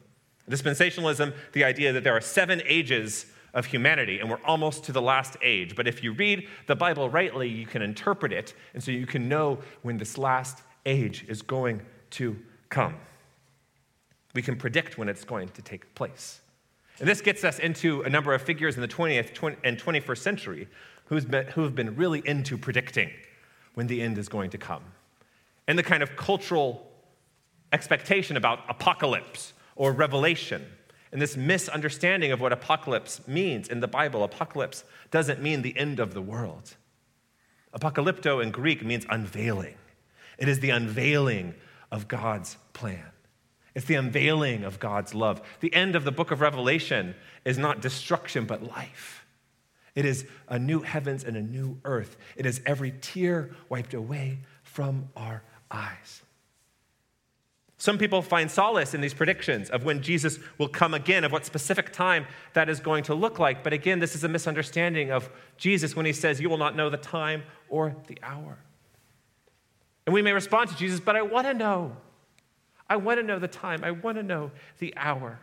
Dispensationalism, 0.49 1.35
the 1.53 1.65
idea 1.65 1.93
that 1.93 2.05
there 2.05 2.17
are 2.17 2.21
seven 2.21 2.63
ages 2.67 3.27
of 3.55 3.67
humanity, 3.67 4.21
and 4.21 4.31
we're 4.31 4.43
almost 4.45 4.85
to 4.85 4.93
the 4.93 5.03
last 5.03 5.37
age. 5.43 5.75
But 5.75 5.89
if 5.89 6.03
you 6.03 6.13
read 6.13 6.47
the 6.67 6.77
Bible 6.77 7.09
rightly, 7.09 7.49
you 7.49 7.67
can 7.67 7.83
interpret 7.83 8.33
it, 8.33 8.55
and 8.75 8.83
so 8.83 8.91
you 8.91 9.07
can 9.07 9.29
know 9.29 9.59
when 9.83 9.97
this 9.97 10.19
last 10.19 10.63
age 10.87 11.25
is 11.29 11.43
going 11.43 11.83
to 12.11 12.37
come. 12.69 12.95
We 14.35 14.43
can 14.43 14.57
predict 14.57 14.99
when 14.99 15.09
it's 15.09 15.25
going 15.25 15.49
to 15.51 15.63
take 15.63 15.95
place. 15.95 16.41
And 17.01 17.09
this 17.09 17.21
gets 17.21 17.45
us 17.45 17.59
into 17.59 18.03
a 18.03 18.11
number 18.11 18.35
of 18.35 18.43
figures 18.43 18.75
in 18.75 18.83
the 18.83 18.89
20th 18.89 19.57
and 19.65 19.79
21st 19.79 20.19
century 20.19 20.69
who 21.07 21.15
have 21.15 21.75
been 21.75 21.97
really 21.97 22.23
into 22.25 22.59
predicting 22.59 23.11
when 23.75 23.87
the 23.87 24.03
end 24.03 24.19
is 24.19 24.29
going 24.29 24.51
to 24.51 24.59
come. 24.59 24.83
And 25.67 25.79
the 25.79 25.83
kind 25.83 26.03
of 26.03 26.17
cultural 26.17 26.87
expectation 27.73 28.37
about 28.37 28.61
apocalypse 28.69 29.53
or 29.77 29.93
revelation. 29.93 30.67
And 31.13 31.23
this 31.23 31.37
misunderstanding 31.37 32.33
of 32.33 32.41
what 32.41 32.53
apocalypse 32.53 33.27
means 33.27 33.69
in 33.69 33.81
the 33.81 33.89
Bible. 33.89 34.25
Apocalypse 34.25 34.85
doesn't 35.11 35.43
mean 35.43 35.63
the 35.63 35.77
end 35.77 36.01
of 36.01 36.15
the 36.15 36.23
world. 36.23 36.77
Apocalypto 37.73 38.43
in 38.43 38.51
Greek 38.51 38.85
means 38.85 39.07
unveiling. 39.09 39.77
It 40.39 40.49
is 40.49 40.61
the 40.61 40.71
unveiling 40.71 41.55
of 41.91 42.09
God's 42.09 42.57
plan. 42.73 43.05
It's 43.75 43.87
the 43.87 43.95
unveiling 43.95 44.65
of 44.65 44.79
God's 44.79 45.15
love. 45.15 45.41
The 45.61 45.73
end 45.73 45.95
of 45.97 46.05
the 46.05 46.13
book 46.13 46.31
of 46.31 46.41
Revelation 46.41 47.15
is 47.45 47.59
not 47.59 47.81
destruction, 47.81 48.45
but 48.45 48.63
life. 48.63 49.25
It 49.95 50.05
is 50.05 50.27
a 50.49 50.59
new 50.59 50.81
heavens 50.81 51.25
and 51.25 51.37
a 51.37 51.43
new 51.43 51.79
earth. 51.85 52.17
It 52.37 52.47
is 52.47 52.61
every 52.67 52.93
tear 53.01 53.51
wiped 53.69 53.95
away 53.95 54.39
from 54.63 55.09
our 55.17 55.43
eyes. 55.71 56.23
Some 57.81 57.97
people 57.97 58.23
find 58.23 58.51
solace 58.51 58.93
in 58.93 59.01
these 59.01 59.15
predictions 59.15 59.71
of 59.71 59.85
when 59.85 60.03
Jesus 60.03 60.41
will 60.59 60.69
come 60.69 60.95
again, 60.95 61.23
of 61.23 61.31
what 61.31 61.47
specific 61.47 61.93
time 61.93 62.27
that 62.53 62.69
is 62.69 62.81
going 62.81 63.05
to 63.05 63.15
look 63.15 63.39
like. 63.39 63.63
But 63.63 63.73
again, 63.73 64.01
this 64.01 64.17
is 64.17 64.25
a 64.25 64.29
misunderstanding 64.29 65.13
of 65.13 65.31
Jesus 65.57 65.95
when 65.95 66.05
he 66.05 66.13
says, 66.13 66.41
You 66.41 66.51
will 66.51 66.59
not 66.59 66.75
know 66.75 66.91
the 66.91 66.97
time 66.97 67.45
or 67.69 67.95
the 68.09 68.19
hour. 68.21 68.59
And 70.07 70.13
we 70.13 70.23
may 70.23 70.33
respond 70.33 70.71
to 70.71 70.77
Jesus, 70.77 70.99
but 70.99 71.15
I 71.15 71.23
want 71.23 71.47
to 71.47 71.55
know. 71.55 71.97
I 72.91 72.97
want 72.97 73.21
to 73.21 73.23
know 73.23 73.39
the 73.39 73.47
time. 73.47 73.85
I 73.85 73.93
want 73.93 74.17
to 74.17 74.25
know 74.25 74.51
the 74.81 74.93
hour. 74.97 75.39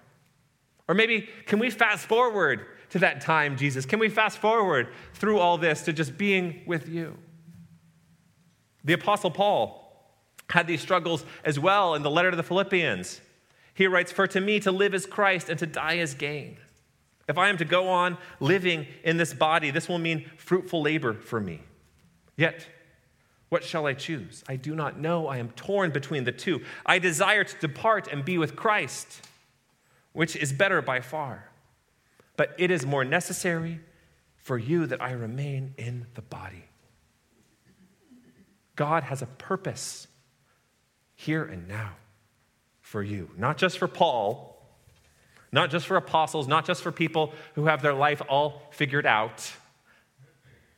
Or 0.89 0.95
maybe, 0.95 1.29
can 1.45 1.59
we 1.59 1.69
fast 1.69 2.05
forward 2.05 2.65
to 2.89 2.99
that 2.99 3.21
time, 3.21 3.55
Jesus? 3.55 3.85
Can 3.85 3.99
we 3.99 4.09
fast 4.09 4.39
forward 4.39 4.89
through 5.13 5.39
all 5.39 5.57
this 5.57 5.83
to 5.83 5.93
just 5.93 6.17
being 6.17 6.63
with 6.65 6.89
you? 6.89 7.17
The 8.83 8.93
Apostle 8.93 9.31
Paul 9.31 9.84
had 10.49 10.67
these 10.67 10.81
struggles 10.81 11.25
as 11.43 11.59
well 11.59 11.95
in 11.95 12.03
the 12.03 12.09
letter 12.09 12.31
to 12.31 12.37
the 12.37 12.43
Philippians. 12.43 13.21
He 13.73 13.87
writes, 13.87 14.11
For 14.11 14.27
to 14.27 14.39
me 14.39 14.59
to 14.61 14.71
live 14.71 14.93
is 14.93 15.05
Christ 15.05 15.49
and 15.49 15.59
to 15.59 15.65
die 15.65 15.95
is 15.95 16.13
gain. 16.13 16.57
If 17.27 17.37
I 17.37 17.49
am 17.49 17.57
to 17.57 17.65
go 17.65 17.89
on 17.89 18.17
living 18.39 18.85
in 19.03 19.17
this 19.17 19.33
body, 19.33 19.71
this 19.71 19.89
will 19.89 19.97
mean 19.97 20.29
fruitful 20.37 20.81
labor 20.81 21.13
for 21.13 21.39
me. 21.39 21.61
Yet, 22.37 22.67
what 23.49 23.63
shall 23.63 23.85
I 23.85 23.93
choose? 23.93 24.43
I 24.47 24.55
do 24.55 24.75
not 24.75 24.99
know. 24.99 25.27
I 25.27 25.37
am 25.37 25.49
torn 25.49 25.91
between 25.91 26.23
the 26.23 26.31
two. 26.31 26.61
I 26.85 26.99
desire 26.99 27.43
to 27.43 27.59
depart 27.59 28.07
and 28.07 28.23
be 28.23 28.37
with 28.37 28.55
Christ, 28.55 29.21
which 30.13 30.35
is 30.35 30.53
better 30.53 30.81
by 30.81 31.01
far. 31.01 31.49
But 32.37 32.53
it 32.57 32.69
is 32.69 32.85
more 32.85 33.05
necessary 33.05 33.79
for 34.37 34.57
you 34.57 34.85
that 34.87 35.01
I 35.01 35.11
remain 35.11 35.73
in 35.77 36.05
the 36.13 36.21
body. 36.21 36.65
God 38.75 39.03
has 39.03 39.21
a 39.21 39.25
purpose 39.25 40.07
here 41.15 41.43
and 41.43 41.67
now 41.67 41.93
for 42.81 43.01
you, 43.01 43.29
not 43.37 43.57
just 43.57 43.77
for 43.77 43.87
Paul, 43.87 44.51
not 45.51 45.69
just 45.69 45.87
for 45.87 45.95
apostles, 45.97 46.47
not 46.47 46.65
just 46.65 46.83
for 46.83 46.91
people 46.91 47.33
who 47.55 47.65
have 47.65 47.81
their 47.81 47.93
life 47.93 48.21
all 48.29 48.61
figured 48.71 49.05
out 49.05 49.51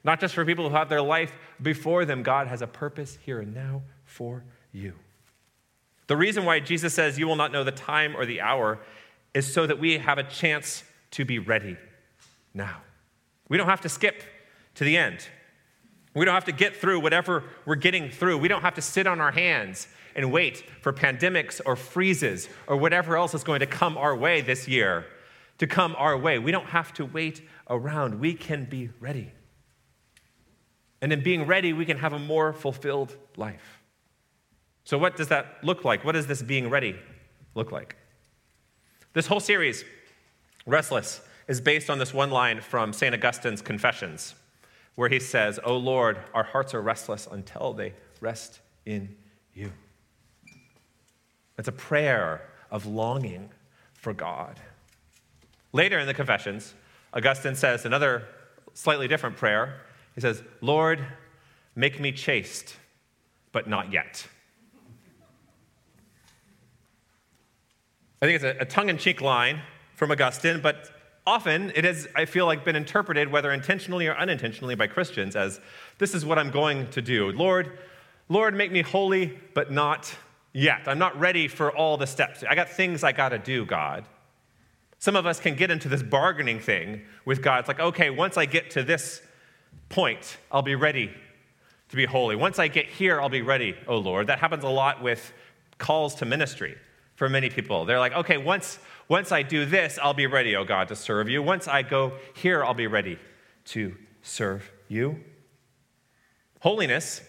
not 0.08 0.22
just 0.22 0.34
for 0.34 0.46
people 0.46 0.70
who 0.70 0.76
have 0.76 0.88
their 0.88 1.02
life 1.02 1.38
before 1.62 2.06
them. 2.06 2.24
God 2.24 2.48
has 2.48 2.62
a 2.62 2.68
purpose 2.68 3.18
here 3.26 3.42
and 3.42 3.54
now 3.54 3.82
for 4.06 4.46
you. 4.72 4.94
The 6.08 6.16
reason 6.16 6.46
why 6.46 6.62
Jesus 6.62 6.94
says 6.94 7.20
you 7.20 7.28
will 7.28 7.36
not 7.36 7.52
know 7.52 7.66
the 7.66 7.74
time 7.74 8.16
or 8.16 8.26
the 8.26 8.40
hour 8.40 8.80
is 9.34 9.52
so 9.52 9.68
that 9.68 9.80
we 9.80 9.98
have 9.98 10.18
a 10.18 10.24
chance 10.24 10.86
to 11.12 11.26
be 11.26 11.40
ready 11.40 11.76
now. 12.54 12.78
We 13.50 13.58
don't 13.58 13.68
have 13.68 13.82
to 13.82 13.90
skip 13.90 14.24
to 14.76 14.86
the 14.86 14.96
end. 14.96 15.28
We 16.14 16.24
don't 16.24 16.34
have 16.34 16.46
to 16.46 16.54
get 16.54 16.78
through 16.78 17.02
whatever 17.02 17.44
we're 17.66 17.76
getting 17.76 18.10
through. 18.10 18.38
We 18.38 18.48
don't 18.48 18.62
have 18.62 18.76
to 18.76 18.82
sit 18.82 19.08
on 19.08 19.20
our 19.20 19.32
hands 19.32 19.90
and 20.18 20.32
wait 20.32 20.66
for 20.82 20.92
pandemics 20.92 21.62
or 21.66 21.76
freezes 21.76 22.50
or 22.66 22.76
whatever 22.76 23.16
else 23.16 23.34
is 23.36 23.44
going 23.44 23.60
to 23.62 23.68
come 23.68 23.98
our 23.98 24.16
way 24.16 24.42
this 24.42 24.68
year 24.68 25.06
to 25.60 25.68
come 25.68 25.96
our 25.98 26.18
way. 26.18 26.40
We 26.40 26.52
don't 26.52 26.68
have 26.68 26.94
to 26.96 27.06
wait 27.06 27.48
around. 27.70 28.20
We 28.20 28.34
can 28.34 28.66
be 28.66 28.90
ready. 29.00 29.32
And 31.02 31.14
in 31.14 31.22
being 31.22 31.46
ready, 31.46 31.74
we 31.74 31.86
can 31.86 31.98
have 31.98 32.14
a 32.14 32.20
more 32.20 32.52
fulfilled 32.52 33.16
life. 33.38 33.82
So, 34.84 34.98
what 34.98 35.16
does 35.16 35.28
that 35.28 35.58
look 35.64 35.86
like? 35.86 36.04
What 36.04 36.14
does 36.14 36.28
this 36.28 36.42
being 36.42 36.70
ready 36.70 36.96
look 37.54 37.72
like? 37.72 37.96
This 39.14 39.28
whole 39.28 39.40
series, 39.40 39.84
Restless, 40.66 41.22
is 41.48 41.62
based 41.62 41.90
on 41.90 42.00
this 42.00 42.14
one 42.14 42.32
line 42.32 42.62
from 42.62 42.94
St. 42.94 43.14
Augustine's 43.14 43.62
Confessions, 43.62 44.36
where 44.96 45.10
he 45.10 45.20
says, 45.20 45.60
O 45.64 45.78
Lord, 45.78 46.18
our 46.34 46.44
hearts 46.44 46.74
are 46.74 46.82
restless 46.82 47.28
until 47.30 47.74
they 47.74 47.94
rest 48.22 48.62
in 48.86 49.16
you. 49.54 49.72
It's 51.58 51.68
a 51.68 51.72
prayer 51.72 52.42
of 52.70 52.86
longing 52.86 53.50
for 53.94 54.14
God. 54.14 54.60
Later 55.74 56.00
in 56.00 56.08
the 56.08 56.14
Confessions, 56.14 56.74
Augustine 57.14 57.56
says 57.56 57.86
another 57.86 58.24
slightly 58.74 59.08
different 59.08 59.38
prayer. 59.38 59.82
He 60.16 60.22
says, 60.22 60.44
Lord, 60.62 61.06
make 61.76 62.00
me 62.00 62.12
chaste, 62.12 62.78
but 63.52 63.68
not 63.68 63.92
yet. 63.92 64.28
I 68.22 68.26
think 68.26 68.36
it's 68.36 68.44
a, 68.44 68.62
a 68.62 68.66
tongue 68.66 68.90
in 68.90 68.98
cheek 68.98 69.22
line 69.22 69.62
from 69.96 70.12
Augustine, 70.12 70.62
but 70.62 70.90
often 71.26 71.72
it 71.76 71.84
has, 71.86 72.08
I 72.16 72.26
feel 72.26 72.46
like, 72.46 72.64
been 72.64 72.76
interpreted, 72.76 73.32
whether 73.32 73.52
intentionally 73.52 74.08
or 74.08 74.16
unintentionally, 74.16 74.76
by 74.76 74.88
Christians 74.88 75.36
as 75.36 75.60
this 75.98 76.16
is 76.16 76.26
what 76.26 76.40
I'm 76.40 76.52
going 76.52 76.90
to 76.92 77.02
do. 77.02 77.32
Lord, 77.32 77.78
Lord, 78.30 78.56
make 78.56 78.72
me 78.72 78.82
holy, 78.82 79.38
but 79.54 79.72
not 79.72 80.16
yet. 80.58 80.82
I'm 80.88 80.98
not 80.98 81.18
ready 81.20 81.48
for 81.48 81.72
all 81.72 81.98
the 81.98 82.08
steps. 82.08 82.44
I 82.50 82.56
got 82.56 82.68
things 82.68 83.04
I 83.04 83.12
got 83.12 83.30
to 83.30 83.38
do, 83.38 83.64
God. 83.64 84.06
Some 84.98 85.16
of 85.16 85.28
us 85.28 85.40
can 85.40 85.54
get 85.54 85.70
into 85.70 85.88
this 85.88 86.02
bargaining 86.02 86.60
thing 86.60 87.04
with 87.26 87.44
God. 87.44 87.60
It's 87.60 87.68
like, 87.68 87.80
okay, 87.80 88.10
once 88.10 88.38
I 88.38 88.48
get 88.48 88.72
to 88.72 88.82
this 88.82 89.22
point, 89.90 90.38
I'll 90.52 90.64
be 90.64 90.74
ready 90.74 91.14
to 91.90 91.96
be 91.96 92.06
holy. 92.06 92.36
Once 92.36 92.58
I 92.58 92.70
get 92.70 92.88
here, 92.88 93.22
I'll 93.22 93.30
be 93.30 93.44
ready, 93.44 93.76
oh 93.88 93.98
Lord. 93.98 94.28
That 94.28 94.40
happens 94.40 94.64
a 94.64 94.70
lot 94.70 95.04
with 95.04 95.32
calls 95.78 96.16
to 96.16 96.26
ministry 96.26 96.76
for 97.14 97.30
many 97.30 97.52
people. 97.52 97.86
They're 97.86 98.00
like, 98.00 98.14
okay, 98.14 98.38
once, 98.38 98.80
once 99.08 99.32
I 99.32 99.44
do 99.44 99.64
this, 99.64 100.00
I'll 100.02 100.16
be 100.16 100.26
ready, 100.26 100.56
oh 100.56 100.66
God, 100.66 100.88
to 100.88 100.96
serve 100.96 101.30
you. 101.30 101.44
Once 101.44 101.68
I 101.68 101.84
go 101.84 102.14
here, 102.34 102.66
I'll 102.66 102.74
be 102.74 102.88
ready 102.88 103.20
to 103.66 103.96
serve 104.24 104.72
you. 104.88 105.24
Holiness 106.62 107.22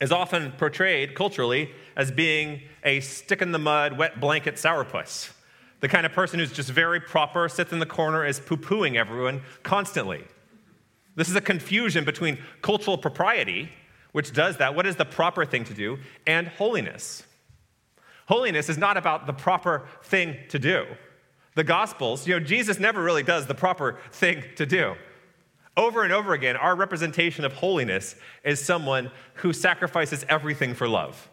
is 0.00 0.10
often 0.10 0.50
portrayed 0.52 1.14
culturally 1.14 1.70
as 1.96 2.10
being 2.10 2.62
a 2.82 3.00
stick 3.00 3.42
in 3.42 3.52
the 3.52 3.58
mud, 3.58 3.98
wet 3.98 4.20
blanket 4.20 4.56
sourpuss. 4.56 5.32
The 5.80 5.88
kind 5.88 6.06
of 6.06 6.12
person 6.12 6.38
who's 6.38 6.52
just 6.52 6.70
very 6.70 7.00
proper, 7.00 7.48
sits 7.48 7.72
in 7.72 7.78
the 7.78 7.86
corner, 7.86 8.24
is 8.24 8.40
poo 8.40 8.56
pooing 8.56 8.96
everyone 8.96 9.42
constantly. 9.62 10.24
This 11.14 11.28
is 11.28 11.36
a 11.36 11.40
confusion 11.40 12.04
between 12.04 12.38
cultural 12.62 12.98
propriety, 12.98 13.70
which 14.12 14.32
does 14.32 14.56
that, 14.56 14.74
what 14.74 14.86
is 14.86 14.96
the 14.96 15.04
proper 15.04 15.44
thing 15.44 15.64
to 15.64 15.74
do, 15.74 15.98
and 16.26 16.48
holiness. 16.48 17.22
Holiness 18.26 18.68
is 18.68 18.78
not 18.78 18.96
about 18.96 19.26
the 19.26 19.32
proper 19.32 19.86
thing 20.02 20.36
to 20.48 20.58
do. 20.58 20.86
The 21.54 21.64
Gospels, 21.64 22.26
you 22.26 22.34
know, 22.34 22.44
Jesus 22.44 22.78
never 22.78 23.02
really 23.02 23.22
does 23.22 23.46
the 23.46 23.54
proper 23.54 23.98
thing 24.10 24.42
to 24.56 24.66
do. 24.66 24.94
Over 25.76 26.02
and 26.02 26.12
over 26.12 26.32
again, 26.32 26.56
our 26.56 26.76
representation 26.76 27.44
of 27.44 27.52
holiness 27.52 28.14
is 28.44 28.60
someone 28.60 29.10
who 29.34 29.52
sacrifices 29.52 30.24
everything 30.28 30.74
for 30.74 30.88
love. 30.88 31.28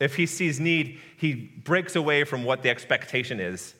If 0.00 0.16
he 0.16 0.26
sees 0.26 0.60
need, 0.60 1.00
he 1.16 1.34
breaks 1.34 1.96
away 1.96 2.24
from 2.24 2.44
what 2.44 2.62
the 2.62 2.70
expectation 2.70 3.40
is 3.40 3.74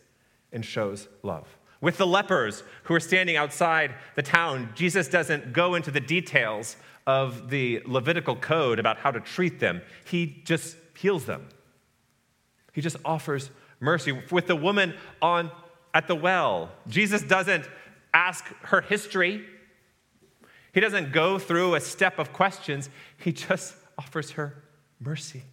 and 0.53 0.65
shows 0.65 1.09
love. 1.23 1.47
With 1.81 1.97
the 1.97 2.07
lepers 2.07 2.65
who 2.85 2.95
are 2.95 3.01
standing 3.01 3.37
outside 3.37 3.95
the 4.17 4.23
town, 4.23 4.71
Jesus 4.75 5.07
doesn't 5.09 5.53
go 5.53 5.77
into 5.77 5.91
the 5.91 6.01
details 6.01 6.77
of 7.07 7.51
the 7.51 7.81
Levitical 7.87 8.37
code 8.37 8.79
about 8.79 8.99
how 8.99 9.11
to 9.11 9.21
treat 9.21 9.61
them, 9.61 9.81
he 10.05 10.43
just 10.45 10.77
heals 10.97 11.25
them. 11.25 11.49
He 12.73 12.83
just 12.83 12.97
offers 13.05 13.51
mercy. 13.81 14.13
With 14.31 14.47
the 14.47 14.57
woman 14.57 14.95
on 15.23 15.51
at 15.95 16.07
the 16.07 16.15
well, 16.15 16.71
Jesus 16.87 17.23
doesn't 17.23 17.65
ask 18.13 18.45
her 18.65 18.83
history. 18.83 19.45
He 20.75 20.81
doesn't 20.81 21.13
go 21.13 21.39
through 21.39 21.77
a 21.77 21.81
step 21.81 22.19
of 22.19 22.33
questions. 22.33 22.91
He 23.17 23.33
just 23.33 23.75
offers 23.97 24.33
her 24.33 24.63
mercy. 25.01 25.45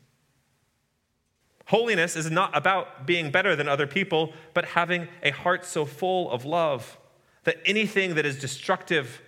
Holiness 1.66 2.16
is 2.16 2.30
not 2.30 2.56
about 2.56 3.08
being 3.08 3.32
better 3.32 3.56
than 3.56 3.68
other 3.68 3.88
people, 3.88 4.34
but 4.54 4.66
having 4.66 5.08
a 5.24 5.32
heart 5.32 5.66
so 5.66 5.86
full 5.86 6.30
of 6.32 6.46
love 6.46 6.98
that 7.44 7.58
anything 7.66 8.16
that 8.16 8.26
is 8.26 8.40
destructive 8.40 9.22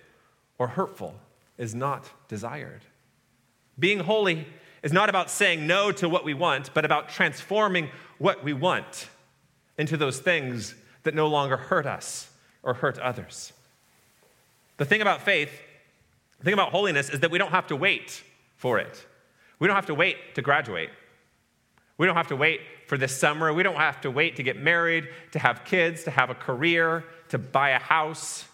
or 0.58 0.68
hurtful 0.68 1.14
is 1.56 1.74
not 1.74 2.10
desired. 2.28 2.82
Being 3.78 4.00
holy 4.00 4.46
is 4.82 4.92
not 4.92 5.08
about 5.08 5.30
saying 5.30 5.66
no 5.66 5.90
to 5.92 6.08
what 6.08 6.24
we 6.24 6.34
want, 6.34 6.72
but 6.74 6.84
about 6.84 7.08
transforming 7.08 7.90
what 8.18 8.44
we 8.44 8.52
want 8.52 9.08
into 9.76 9.96
those 9.96 10.18
things 10.20 10.74
that 11.02 11.14
no 11.14 11.26
longer 11.26 11.56
hurt 11.56 11.86
us 11.86 12.30
or 12.62 12.74
hurt 12.74 12.98
others. 12.98 13.52
The 14.76 14.84
thing 14.84 15.00
about 15.00 15.22
faith, 15.22 15.50
the 16.38 16.44
thing 16.44 16.54
about 16.54 16.70
holiness 16.70 17.10
is 17.10 17.20
that 17.20 17.30
we 17.30 17.38
don't 17.38 17.50
have 17.50 17.66
to 17.68 17.76
wait 17.76 18.22
for 18.56 18.78
it. 18.78 19.06
We 19.58 19.66
don't 19.66 19.76
have 19.76 19.86
to 19.86 19.94
wait 19.94 20.34
to 20.36 20.42
graduate. 20.42 20.90
We 21.98 22.06
don't 22.06 22.16
have 22.16 22.28
to 22.28 22.36
wait 22.36 22.60
for 22.86 22.96
this 22.96 23.16
summer. 23.16 23.52
We 23.52 23.62
don't 23.62 23.76
have 23.76 24.00
to 24.02 24.10
wait 24.10 24.36
to 24.36 24.42
get 24.42 24.56
married, 24.56 25.08
to 25.32 25.38
have 25.38 25.64
kids, 25.64 26.04
to 26.04 26.10
have 26.10 26.30
a 26.30 26.34
career, 26.34 27.04
to 27.28 27.38
buy 27.38 27.70
a 27.70 27.78
house, 27.78 28.46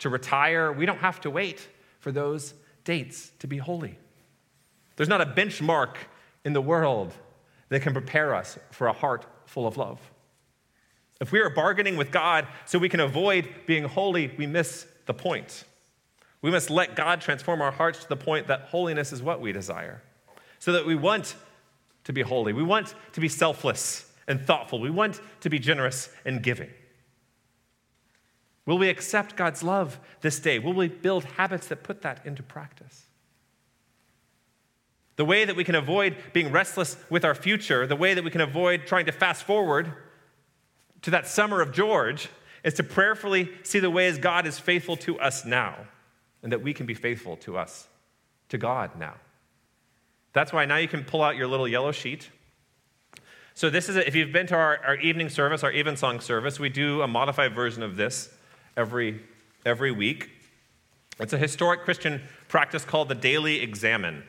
to 0.00 0.08
retire. 0.08 0.72
We 0.72 0.86
don't 0.86 0.98
have 0.98 1.20
to 1.22 1.30
wait 1.30 1.66
for 2.00 2.12
those 2.12 2.52
dates 2.84 3.30
to 3.38 3.46
be 3.46 3.58
holy. 3.58 3.96
There's 4.96 5.08
not 5.08 5.20
a 5.20 5.26
benchmark 5.26 5.96
in 6.44 6.52
the 6.52 6.60
world 6.60 7.14
that 7.68 7.82
can 7.82 7.92
prepare 7.92 8.34
us 8.34 8.58
for 8.70 8.88
a 8.88 8.92
heart 8.92 9.24
full 9.46 9.66
of 9.66 9.76
love. 9.76 10.00
If 11.20 11.32
we 11.32 11.40
are 11.40 11.50
bargaining 11.50 11.96
with 11.96 12.10
God 12.10 12.46
so 12.64 12.78
we 12.78 12.88
can 12.88 13.00
avoid 13.00 13.48
being 13.66 13.84
holy, 13.84 14.32
we 14.36 14.46
miss 14.46 14.86
the 15.06 15.14
point. 15.14 15.64
We 16.42 16.50
must 16.50 16.70
let 16.70 16.96
God 16.96 17.20
transform 17.20 17.60
our 17.60 17.70
hearts 17.70 18.00
to 18.00 18.08
the 18.08 18.16
point 18.16 18.46
that 18.48 18.62
holiness 18.62 19.12
is 19.12 19.22
what 19.22 19.40
we 19.40 19.52
desire, 19.52 20.02
so 20.58 20.72
that 20.72 20.86
we 20.86 20.94
want 20.94 21.36
to 22.10 22.14
be 22.14 22.22
holy. 22.22 22.52
We 22.52 22.62
want 22.62 22.94
to 23.12 23.20
be 23.20 23.28
selfless 23.28 24.10
and 24.26 24.40
thoughtful. 24.40 24.80
We 24.80 24.90
want 24.90 25.20
to 25.40 25.48
be 25.48 25.58
generous 25.58 26.10
and 26.24 26.42
giving. 26.42 26.70
Will 28.66 28.78
we 28.78 28.88
accept 28.88 29.36
God's 29.36 29.62
love 29.62 29.98
this 30.20 30.38
day? 30.38 30.58
Will 30.58 30.74
we 30.74 30.88
build 30.88 31.24
habits 31.24 31.68
that 31.68 31.82
put 31.82 32.02
that 32.02 32.24
into 32.26 32.42
practice? 32.42 33.06
The 35.16 35.24
way 35.24 35.44
that 35.44 35.56
we 35.56 35.64
can 35.64 35.74
avoid 35.74 36.16
being 36.32 36.50
restless 36.50 36.96
with 37.10 37.24
our 37.24 37.34
future, 37.34 37.86
the 37.86 37.96
way 37.96 38.14
that 38.14 38.24
we 38.24 38.30
can 38.30 38.40
avoid 38.40 38.86
trying 38.86 39.06
to 39.06 39.12
fast 39.12 39.44
forward 39.44 39.92
to 41.02 41.10
that 41.10 41.26
summer 41.26 41.60
of 41.60 41.72
George, 41.72 42.28
is 42.62 42.74
to 42.74 42.82
prayerfully 42.82 43.50
see 43.62 43.80
the 43.80 43.90
ways 43.90 44.18
God 44.18 44.46
is 44.46 44.58
faithful 44.58 44.96
to 44.98 45.18
us 45.18 45.44
now 45.44 45.76
and 46.42 46.52
that 46.52 46.62
we 46.62 46.72
can 46.72 46.86
be 46.86 46.94
faithful 46.94 47.36
to 47.38 47.56
us, 47.56 47.88
to 48.48 48.58
God 48.58 48.98
now. 48.98 49.14
That's 50.32 50.52
why 50.52 50.64
now 50.64 50.76
you 50.76 50.88
can 50.88 51.04
pull 51.04 51.22
out 51.22 51.36
your 51.36 51.46
little 51.46 51.66
yellow 51.66 51.92
sheet. 51.92 52.30
So, 53.54 53.68
this 53.68 53.88
is, 53.88 53.96
a, 53.96 54.06
if 54.06 54.14
you've 54.14 54.32
been 54.32 54.46
to 54.46 54.54
our, 54.54 54.78
our 54.84 54.96
evening 54.96 55.28
service, 55.28 55.64
our 55.64 55.72
evensong 55.72 56.20
service, 56.20 56.58
we 56.58 56.68
do 56.68 57.02
a 57.02 57.08
modified 57.08 57.54
version 57.54 57.82
of 57.82 57.96
this 57.96 58.32
every, 58.76 59.20
every 59.66 59.90
week. 59.90 60.30
It's 61.18 61.32
a 61.32 61.38
historic 61.38 61.82
Christian 61.82 62.22
practice 62.48 62.84
called 62.84 63.08
the 63.08 63.14
daily 63.14 63.60
examen. 63.60 64.22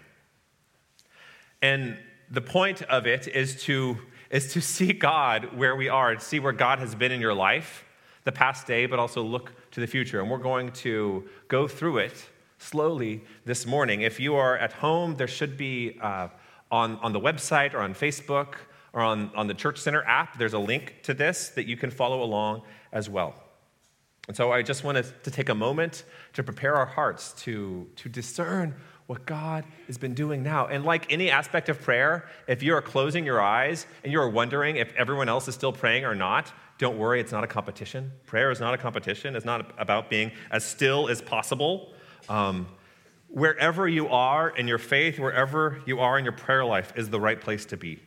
And 1.61 1.97
the 2.29 2.41
point 2.41 2.81
of 2.83 3.05
it 3.05 3.27
is 3.27 3.61
to, 3.63 3.97
is 4.29 4.51
to 4.53 4.61
see 4.61 4.91
God 4.91 5.55
where 5.55 5.75
we 5.75 5.87
are, 5.87 6.15
to 6.15 6.21
see 6.21 6.39
where 6.39 6.51
God 6.51 6.79
has 6.79 6.95
been 6.95 7.11
in 7.11 7.21
your 7.21 7.33
life 7.33 7.85
the 8.23 8.31
past 8.31 8.67
day, 8.67 8.85
but 8.85 8.99
also 8.99 9.21
look 9.21 9.53
to 9.71 9.79
the 9.79 9.87
future. 9.87 10.19
And 10.19 10.29
we're 10.29 10.37
going 10.37 10.71
to 10.71 11.29
go 11.47 11.67
through 11.67 11.99
it 11.99 12.29
slowly 12.61 13.23
this 13.45 13.65
morning. 13.65 14.01
If 14.01 14.19
you 14.19 14.35
are 14.35 14.57
at 14.57 14.73
home, 14.73 15.15
there 15.15 15.27
should 15.27 15.57
be 15.57 15.97
uh, 16.01 16.29
on, 16.71 16.97
on 16.97 17.11
the 17.11 17.19
website 17.19 17.73
or 17.73 17.79
on 17.79 17.93
Facebook 17.93 18.55
or 18.93 19.01
on, 19.01 19.31
on 19.35 19.47
the 19.47 19.53
Church 19.53 19.79
Center 19.79 20.03
app, 20.03 20.37
there's 20.37 20.53
a 20.53 20.59
link 20.59 20.95
to 21.03 21.13
this 21.13 21.49
that 21.49 21.65
you 21.65 21.77
can 21.77 21.89
follow 21.89 22.23
along 22.23 22.61
as 22.91 23.09
well. 23.09 23.35
And 24.27 24.35
so 24.35 24.51
I 24.51 24.61
just 24.61 24.83
wanted 24.83 25.05
to 25.23 25.31
take 25.31 25.49
a 25.49 25.55
moment 25.55 26.03
to 26.33 26.43
prepare 26.43 26.75
our 26.75 26.85
hearts 26.85 27.33
to, 27.43 27.87
to 27.95 28.09
discern 28.09 28.75
what 29.07 29.25
God 29.25 29.65
has 29.87 29.97
been 29.97 30.13
doing 30.13 30.43
now. 30.43 30.67
And 30.67 30.85
like 30.85 31.11
any 31.11 31.29
aspect 31.31 31.69
of 31.69 31.81
prayer, 31.81 32.29
if 32.47 32.61
you 32.63 32.73
are 32.75 32.81
closing 32.81 33.25
your 33.25 33.41
eyes 33.41 33.87
and 34.03 34.13
you're 34.13 34.29
wondering 34.29 34.75
if 34.75 34.93
everyone 34.95 35.27
else 35.27 35.47
is 35.47 35.55
still 35.55 35.73
praying 35.73 36.05
or 36.05 36.15
not, 36.15 36.51
don't 36.77 36.97
worry, 36.97 37.19
it's 37.19 37.31
not 37.31 37.43
a 37.43 37.47
competition. 37.47 38.11
Prayer 38.25 38.51
is 38.51 38.59
not 38.59 38.73
a 38.73 38.77
competition. 38.77 39.35
It's 39.35 39.45
not 39.45 39.73
about 39.77 40.09
being 40.09 40.31
as 40.49 40.63
still 40.63 41.09
as 41.09 41.21
possible. 41.21 41.90
Um, 42.29 42.67
wherever 43.27 43.87
you 43.87 44.07
are 44.09 44.49
in 44.49 44.67
your 44.67 44.77
faith, 44.77 45.19
wherever 45.19 45.81
you 45.85 45.99
are 45.99 46.17
in 46.17 46.25
your 46.25 46.33
prayer 46.33 46.65
life, 46.65 46.93
is 46.95 47.09
the 47.09 47.19
right 47.19 47.39
place 47.39 47.65
to 47.65 47.77
be. 47.77 47.99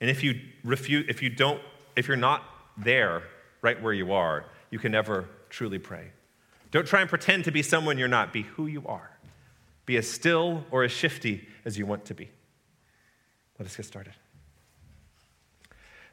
And 0.00 0.08
if 0.08 0.22
you 0.22 0.40
refuse, 0.64 1.06
if 1.08 1.22
you 1.22 1.30
don't, 1.30 1.60
if 1.96 2.08
you're 2.08 2.16
not 2.16 2.42
there, 2.76 3.22
right 3.62 3.80
where 3.80 3.92
you 3.92 4.12
are, 4.12 4.44
you 4.70 4.78
can 4.78 4.92
never 4.92 5.28
truly 5.50 5.78
pray. 5.78 6.12
Don't 6.70 6.86
try 6.86 7.00
and 7.00 7.10
pretend 7.10 7.44
to 7.44 7.50
be 7.50 7.62
someone 7.62 7.98
you're 7.98 8.08
not. 8.08 8.32
Be 8.32 8.42
who 8.42 8.66
you 8.66 8.86
are. 8.86 9.10
Be 9.86 9.96
as 9.96 10.08
still 10.08 10.64
or 10.70 10.84
as 10.84 10.92
shifty 10.92 11.48
as 11.64 11.76
you 11.76 11.84
want 11.84 12.04
to 12.06 12.14
be. 12.14 12.30
Let 13.58 13.66
us 13.66 13.76
get 13.76 13.86
started. 13.86 14.14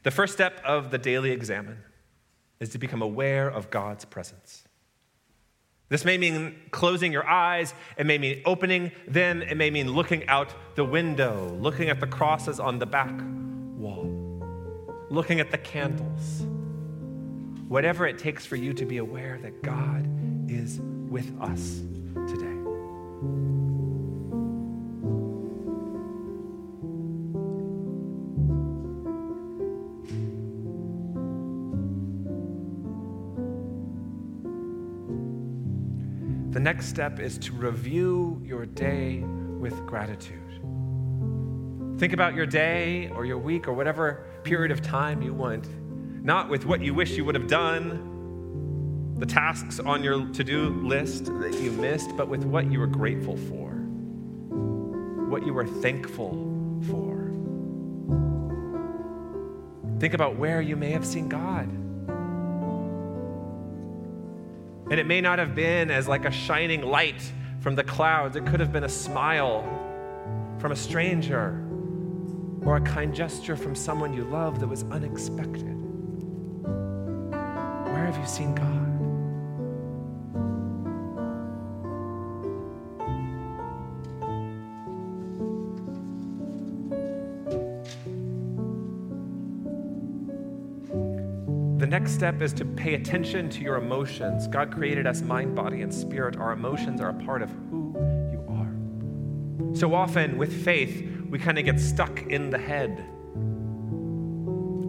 The 0.03 0.12
first 0.12 0.33
step 0.33 0.62
of 0.65 0.89
the 0.89 0.97
daily 0.97 1.31
examen 1.31 1.77
is 2.60 2.69
to 2.69 2.77
become 2.77 3.01
aware 3.01 3.47
of 3.47 3.69
God's 3.69 4.05
presence. 4.05 4.66
This 5.89 6.04
may 6.04 6.17
mean 6.17 6.56
closing 6.71 7.13
your 7.13 7.26
eyes, 7.26 7.73
it 7.97 8.06
may 8.06 8.17
mean 8.17 8.41
opening 8.45 8.91
them, 9.08 9.41
it 9.41 9.56
may 9.56 9.69
mean 9.69 9.91
looking 9.91 10.28
out 10.28 10.54
the 10.76 10.84
window, 10.84 11.58
looking 11.62 11.89
at 11.89 12.02
the 12.02 12.08
crosses 12.08 12.60
on 12.60 12.80
the 12.80 12.86
back 12.86 13.13
wall. 13.78 14.13
looking 15.10 15.39
at 15.39 15.52
the 15.52 15.58
candles. 15.58 16.43
Whatever 17.69 18.06
it 18.08 18.17
takes 18.17 18.45
for 18.45 18.58
you 18.58 18.73
to 18.73 18.86
be 18.86 18.97
aware 18.97 19.39
that 19.41 19.62
God 19.62 20.06
is 20.52 20.82
with 21.10 21.32
us 21.41 21.82
The 36.58 36.63
next 36.63 36.88
step 36.88 37.20
is 37.20 37.38
to 37.38 37.54
review 37.54 38.41
your 38.43 38.65
day 38.65 39.20
with 39.20 39.76
gratitude. 39.86 40.60
Think 42.00 42.13
about 42.13 42.34
your 42.34 42.48
day 42.48 43.10
or 43.10 43.28
your 43.28 43.38
week 43.38 43.67
or 43.67 43.74
whatever 43.74 44.26
period 44.43 44.72
of 44.72 44.82
time 44.82 45.22
you 45.22 45.36
want, 45.36 45.67
not 46.26 46.50
with 46.50 46.65
what 46.65 46.82
you 46.82 46.96
wish 46.96 47.12
you 47.12 47.24
would 47.26 47.36
have 47.36 47.46
done, 47.46 49.13
the 49.20 49.26
tasks 49.28 49.80
on 49.80 50.04
your 50.04 50.28
to 50.30 50.43
do 50.43 50.70
list 50.82 51.26
that 51.26 51.54
you 51.62 51.70
missed, 51.74 52.17
but 52.17 52.28
with 52.28 52.43
what 52.43 52.72
you 52.72 52.80
were 52.80 52.88
grateful 52.88 53.38
for, 53.38 53.74
what 55.30 55.46
you 55.46 55.54
were 55.54 55.67
thankful 55.67 56.82
for. 56.89 57.30
Think 60.00 60.15
about 60.15 60.38
where 60.38 60.60
you 60.60 60.76
may 60.76 60.89
have 60.89 61.06
seen 61.06 61.30
God. 61.30 61.70
And 64.89 65.00
it 65.00 65.06
may 65.06 65.21
not 65.21 65.39
have 65.39 65.54
been 65.54 65.91
as 65.91 66.08
like 66.08 66.26
a 66.26 66.32
shining 66.32 66.82
light 66.82 67.32
from 67.60 67.76
the 67.76 67.84
clouds, 67.84 68.36
it 68.36 68.45
could 68.45 68.60
have 68.60 68.71
been 68.71 68.86
a 68.86 68.89
smile 68.89 69.63
from 70.60 70.71
a 70.71 70.76
stranger 70.76 71.63
or 72.65 72.78
a 72.78 72.82
kind 72.82 73.13
gesture 73.13 73.56
from 73.56 73.76
someone 73.76 74.13
you 74.13 74.23
love 74.23 74.60
that 74.60 74.67
was 74.67 74.84
unexpected? 74.91 75.76
Where 77.86 78.06
have 78.06 78.17
you 78.17 78.26
seen 78.26 78.56
God? 78.56 78.87
Next 92.08 92.15
step 92.15 92.41
is 92.41 92.54
to 92.54 92.63
pay 92.63 92.93
attention 92.93 93.50
to 93.50 93.60
your 93.60 93.76
emotions. 93.76 94.48
God 94.48 94.72
created 94.72 95.06
us 95.06 95.22
mind, 95.22 95.54
body, 95.54 95.82
and 95.82 95.93
spirit. 95.93 96.38
Our 96.38 96.54
emotions 96.54 97.02
are 97.02 97.10
a 97.10 97.13
part 97.26 97.41
of 97.41 97.50
who 97.70 97.93
you 98.32 98.46
are. 98.48 99.76
So 99.76 99.93
often, 99.93 100.38
with 100.38 100.63
faith, 100.63 101.06
we 101.30 101.38
kind 101.38 101.60
of 101.60 101.65
get 101.65 101.82
stuck 101.82 102.22
in 102.28 102.50
the 102.50 102.58
head. 102.58 102.91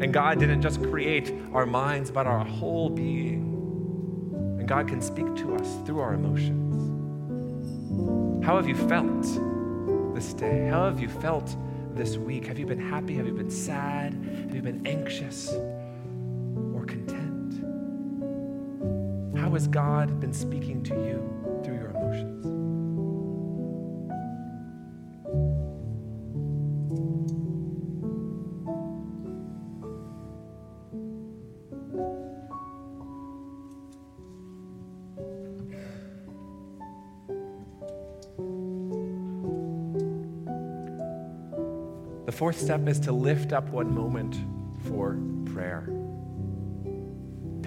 And 0.00 0.14
God 0.14 0.38
didn't 0.38 0.62
just 0.62 0.80
create 0.80 1.34
our 1.52 1.66
minds, 1.66 2.12
but 2.12 2.28
our 2.28 2.44
whole 2.44 2.88
being. 2.88 3.42
And 4.60 4.68
God 4.68 4.86
can 4.86 5.02
speak 5.02 5.26
to 5.38 5.56
us 5.56 5.76
through 5.84 5.98
our 5.98 6.14
emotions. 6.14 6.86
How 8.46 8.54
have 8.54 8.68
you 8.68 8.76
felt 8.76 9.24
this 10.14 10.34
day? 10.34 10.68
How 10.68 10.84
have 10.84 11.00
you 11.00 11.08
felt 11.08 11.56
this 11.96 12.16
week? 12.16 12.46
Have 12.46 12.60
you 12.60 12.66
been 12.66 12.78
happy? 12.78 13.16
Have 13.16 13.26
you 13.26 13.34
been 13.34 13.50
sad? 13.50 14.14
Have 14.14 14.54
you 14.54 14.62
been 14.62 14.86
anxious 14.86 15.52
has 19.58 19.66
God 19.66 20.20
been 20.20 20.32
speaking 20.32 20.84
to 20.84 20.94
you 20.94 21.60
through 21.64 21.74
your 21.74 21.90
emotions? 21.90 22.44
The 42.26 42.30
fourth 42.30 42.60
step 42.60 42.86
is 42.86 43.00
to 43.00 43.10
lift 43.10 43.52
up 43.52 43.68
one 43.70 43.92
moment 43.92 44.36
for 44.84 45.18
prayer. 45.52 45.97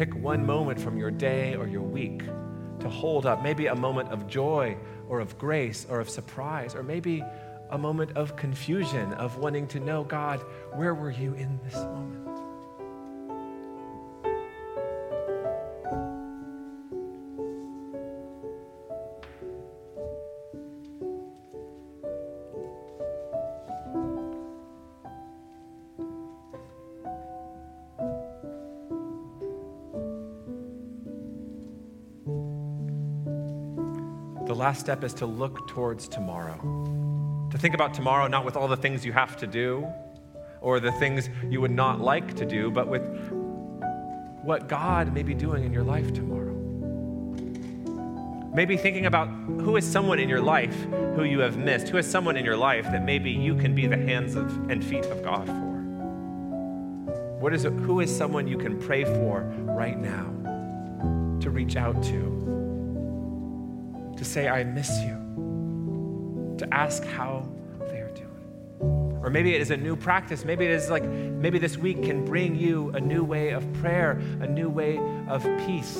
Pick 0.01 0.15
one 0.15 0.43
moment 0.43 0.81
from 0.81 0.97
your 0.97 1.11
day 1.11 1.55
or 1.55 1.67
your 1.67 1.83
week 1.83 2.23
to 2.79 2.89
hold 2.89 3.27
up, 3.27 3.43
maybe 3.43 3.67
a 3.67 3.75
moment 3.75 4.09
of 4.09 4.25
joy 4.25 4.75
or 5.07 5.19
of 5.19 5.37
grace 5.37 5.85
or 5.87 5.99
of 5.99 6.09
surprise, 6.09 6.73
or 6.73 6.81
maybe 6.81 7.23
a 7.69 7.77
moment 7.77 8.17
of 8.17 8.35
confusion, 8.35 9.13
of 9.13 9.37
wanting 9.37 9.67
to 9.67 9.79
know, 9.79 10.03
God, 10.03 10.39
where 10.73 10.95
were 10.95 11.11
you 11.11 11.35
in 11.35 11.59
this 11.63 11.75
moment? 11.75 12.10
Last 34.61 34.79
step 34.79 35.03
is 35.03 35.15
to 35.15 35.25
look 35.25 35.67
towards 35.67 36.07
tomorrow. 36.07 36.55
To 37.49 37.57
think 37.57 37.73
about 37.73 37.95
tomorrow 37.95 38.27
not 38.27 38.45
with 38.45 38.55
all 38.55 38.67
the 38.67 38.77
things 38.77 39.03
you 39.03 39.11
have 39.11 39.35
to 39.37 39.47
do 39.47 39.87
or 40.61 40.79
the 40.79 40.91
things 40.91 41.31
you 41.49 41.59
would 41.59 41.71
not 41.71 41.99
like 41.99 42.35
to 42.35 42.45
do, 42.45 42.69
but 42.69 42.87
with 42.87 43.01
what 44.43 44.67
God 44.67 45.15
may 45.15 45.23
be 45.23 45.33
doing 45.33 45.63
in 45.63 45.73
your 45.73 45.81
life 45.81 46.13
tomorrow. 46.13 46.53
Maybe 48.53 48.77
thinking 48.77 49.07
about 49.07 49.29
who 49.29 49.77
is 49.77 49.91
someone 49.91 50.19
in 50.19 50.29
your 50.29 50.41
life 50.41 50.79
who 51.15 51.23
you 51.23 51.39
have 51.39 51.57
missed, 51.57 51.87
who 51.87 51.97
is 51.97 52.05
someone 52.05 52.37
in 52.37 52.45
your 52.45 52.57
life 52.57 52.83
that 52.83 53.03
maybe 53.03 53.31
you 53.31 53.55
can 53.55 53.73
be 53.73 53.87
the 53.87 53.97
hands 53.97 54.35
of, 54.35 54.69
and 54.69 54.85
feet 54.85 55.05
of 55.05 55.23
God 55.23 55.47
for. 55.47 55.71
What 57.39 57.51
is 57.55 57.65
it, 57.65 57.73
who 57.73 57.99
is 57.99 58.15
someone 58.15 58.47
you 58.47 58.59
can 58.59 58.77
pray 58.77 59.05
for 59.05 59.41
right 59.61 59.97
now 59.97 60.25
to 61.39 61.49
reach 61.49 61.77
out 61.77 62.03
to? 62.03 62.60
To 64.21 64.25
say, 64.25 64.47
I 64.47 64.63
miss 64.63 64.99
you, 64.99 66.55
to 66.59 66.67
ask 66.71 67.03
how 67.03 67.49
they 67.89 68.01
are 68.01 68.11
doing. 68.11 69.19
Or 69.23 69.31
maybe 69.31 69.55
it 69.55 69.61
is 69.61 69.71
a 69.71 69.77
new 69.77 69.95
practice. 69.95 70.45
Maybe 70.45 70.63
it 70.63 70.69
is 70.69 70.91
like, 70.91 71.01
maybe 71.01 71.57
this 71.57 71.75
week 71.75 72.03
can 72.03 72.23
bring 72.23 72.55
you 72.55 72.91
a 72.91 72.99
new 72.99 73.23
way 73.23 73.49
of 73.49 73.65
prayer, 73.73 74.21
a 74.39 74.47
new 74.47 74.69
way 74.69 74.99
of 75.27 75.41
peace. 75.65 75.97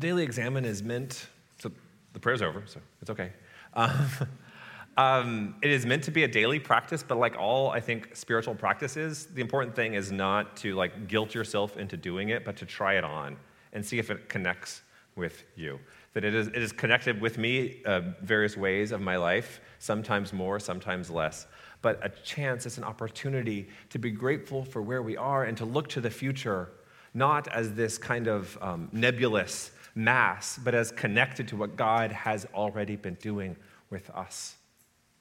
Daily 0.00 0.24
examen 0.24 0.64
is 0.64 0.82
meant, 0.82 1.26
so 1.58 1.70
the 2.12 2.18
prayer's 2.18 2.42
over, 2.42 2.62
so 2.66 2.80
it's 3.00 3.10
okay. 3.10 3.32
Um, 3.74 4.08
um, 4.96 5.54
it 5.62 5.70
is 5.70 5.86
meant 5.86 6.02
to 6.04 6.10
be 6.10 6.24
a 6.24 6.28
daily 6.28 6.58
practice, 6.58 7.04
but 7.06 7.18
like 7.18 7.36
all, 7.38 7.70
I 7.70 7.80
think, 7.80 8.16
spiritual 8.16 8.54
practices, 8.54 9.26
the 9.26 9.40
important 9.40 9.76
thing 9.76 9.94
is 9.94 10.10
not 10.10 10.56
to 10.58 10.74
like 10.74 11.06
guilt 11.06 11.34
yourself 11.34 11.76
into 11.76 11.96
doing 11.96 12.30
it, 12.30 12.44
but 12.44 12.56
to 12.56 12.66
try 12.66 12.94
it 12.94 13.04
on 13.04 13.36
and 13.72 13.84
see 13.84 13.98
if 13.98 14.10
it 14.10 14.28
connects 14.28 14.82
with 15.14 15.44
you. 15.54 15.78
That 16.14 16.24
it 16.24 16.34
is, 16.34 16.48
it 16.48 16.56
is 16.56 16.72
connected 16.72 17.20
with 17.20 17.38
me 17.38 17.82
uh, 17.86 18.00
various 18.22 18.56
ways 18.56 18.90
of 18.90 19.00
my 19.00 19.16
life, 19.16 19.60
sometimes 19.78 20.32
more, 20.32 20.58
sometimes 20.58 21.08
less. 21.08 21.46
But 21.82 22.00
a 22.02 22.08
chance, 22.08 22.66
it's 22.66 22.78
an 22.78 22.84
opportunity 22.84 23.68
to 23.90 23.98
be 23.98 24.10
grateful 24.10 24.64
for 24.64 24.82
where 24.82 25.02
we 25.02 25.16
are 25.16 25.44
and 25.44 25.56
to 25.58 25.64
look 25.64 25.88
to 25.90 26.00
the 26.00 26.10
future 26.10 26.70
not 27.14 27.48
as 27.48 27.72
this 27.74 27.98
kind 27.98 28.28
of 28.28 28.56
um, 28.60 28.88
nebulous 28.92 29.72
mass, 29.94 30.58
but 30.62 30.74
as 30.74 30.92
connected 30.92 31.48
to 31.48 31.56
what 31.56 31.76
God 31.76 32.12
has 32.12 32.46
already 32.54 32.96
been 32.96 33.14
doing 33.14 33.56
with 33.90 34.10
us 34.10 34.56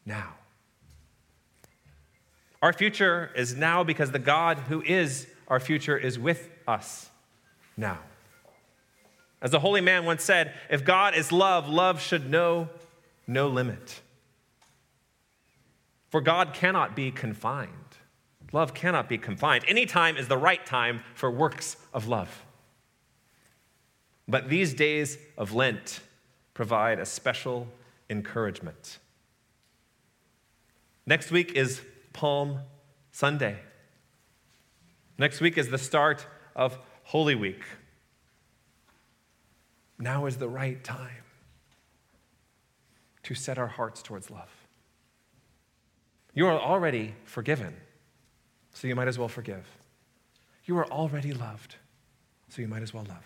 now. 0.06 0.36
Our 2.62 2.74
future 2.74 3.32
is 3.36 3.56
now 3.56 3.84
because 3.84 4.12
the 4.12 4.20
God 4.20 4.60
who 4.60 4.82
is 4.82 5.28
our 5.48 5.60
future 5.60 5.98
is 5.98 6.20
with 6.20 6.50
us 6.68 7.10
now. 7.78 8.00
As 9.42 9.54
a 9.54 9.60
holy 9.60 9.82
man 9.82 10.06
once 10.06 10.24
said, 10.24 10.54
if 10.70 10.84
God 10.84 11.16
is 11.16 11.32
love, 11.32 11.70
love 11.70 12.02
should 12.02 12.30
know 12.30 12.70
no 13.26 13.48
limit. 13.48 14.02
For 16.10 16.20
God 16.20 16.54
cannot 16.54 16.96
be 16.96 17.12
confined. 17.12 17.70
Love 18.52 18.74
cannot 18.74 19.08
be 19.08 19.18
confined. 19.18 19.64
Any 19.68 19.86
time 19.86 20.18
is 20.18 20.28
the 20.28 20.38
right 20.38 20.66
time 20.66 21.02
for 21.14 21.30
works 21.30 21.78
of 21.94 22.08
love. 22.08 22.44
But 24.30 24.48
these 24.48 24.76
days 24.76 25.18
of 25.40 25.54
Lent 25.54 26.02
provide 26.54 27.00
a 27.00 27.06
special 27.06 27.68
encouragement. 28.12 29.00
Next 31.08 31.32
week 31.32 31.54
is 31.54 31.82
Palm 32.14 32.60
Sunday. 33.12 33.58
Next 35.18 35.42
week 35.42 35.58
is 35.58 35.70
the 35.70 35.80
start 35.80 36.28
of 36.56 36.78
Holy 37.06 37.34
Week. 37.34 37.64
Now 39.98 40.28
is 40.28 40.38
the 40.38 40.48
right 40.48 40.82
time 40.84 41.24
to 43.24 43.34
set 43.34 43.58
our 43.58 43.68
hearts 43.68 44.04
towards 44.04 44.30
love. 44.30 44.52
You 46.36 46.46
are 46.46 46.60
already 46.60 47.16
forgiven, 47.26 47.76
so 48.74 48.88
you 48.88 48.96
might 48.96 49.08
as 49.08 49.18
well 49.18 49.28
forgive. 49.28 49.66
You 50.66 50.78
are 50.78 50.86
already 50.92 51.34
loved, 51.34 51.76
so 52.48 52.62
you 52.62 52.68
might 52.68 52.84
as 52.84 52.94
well 52.94 53.06
love. 53.10 53.26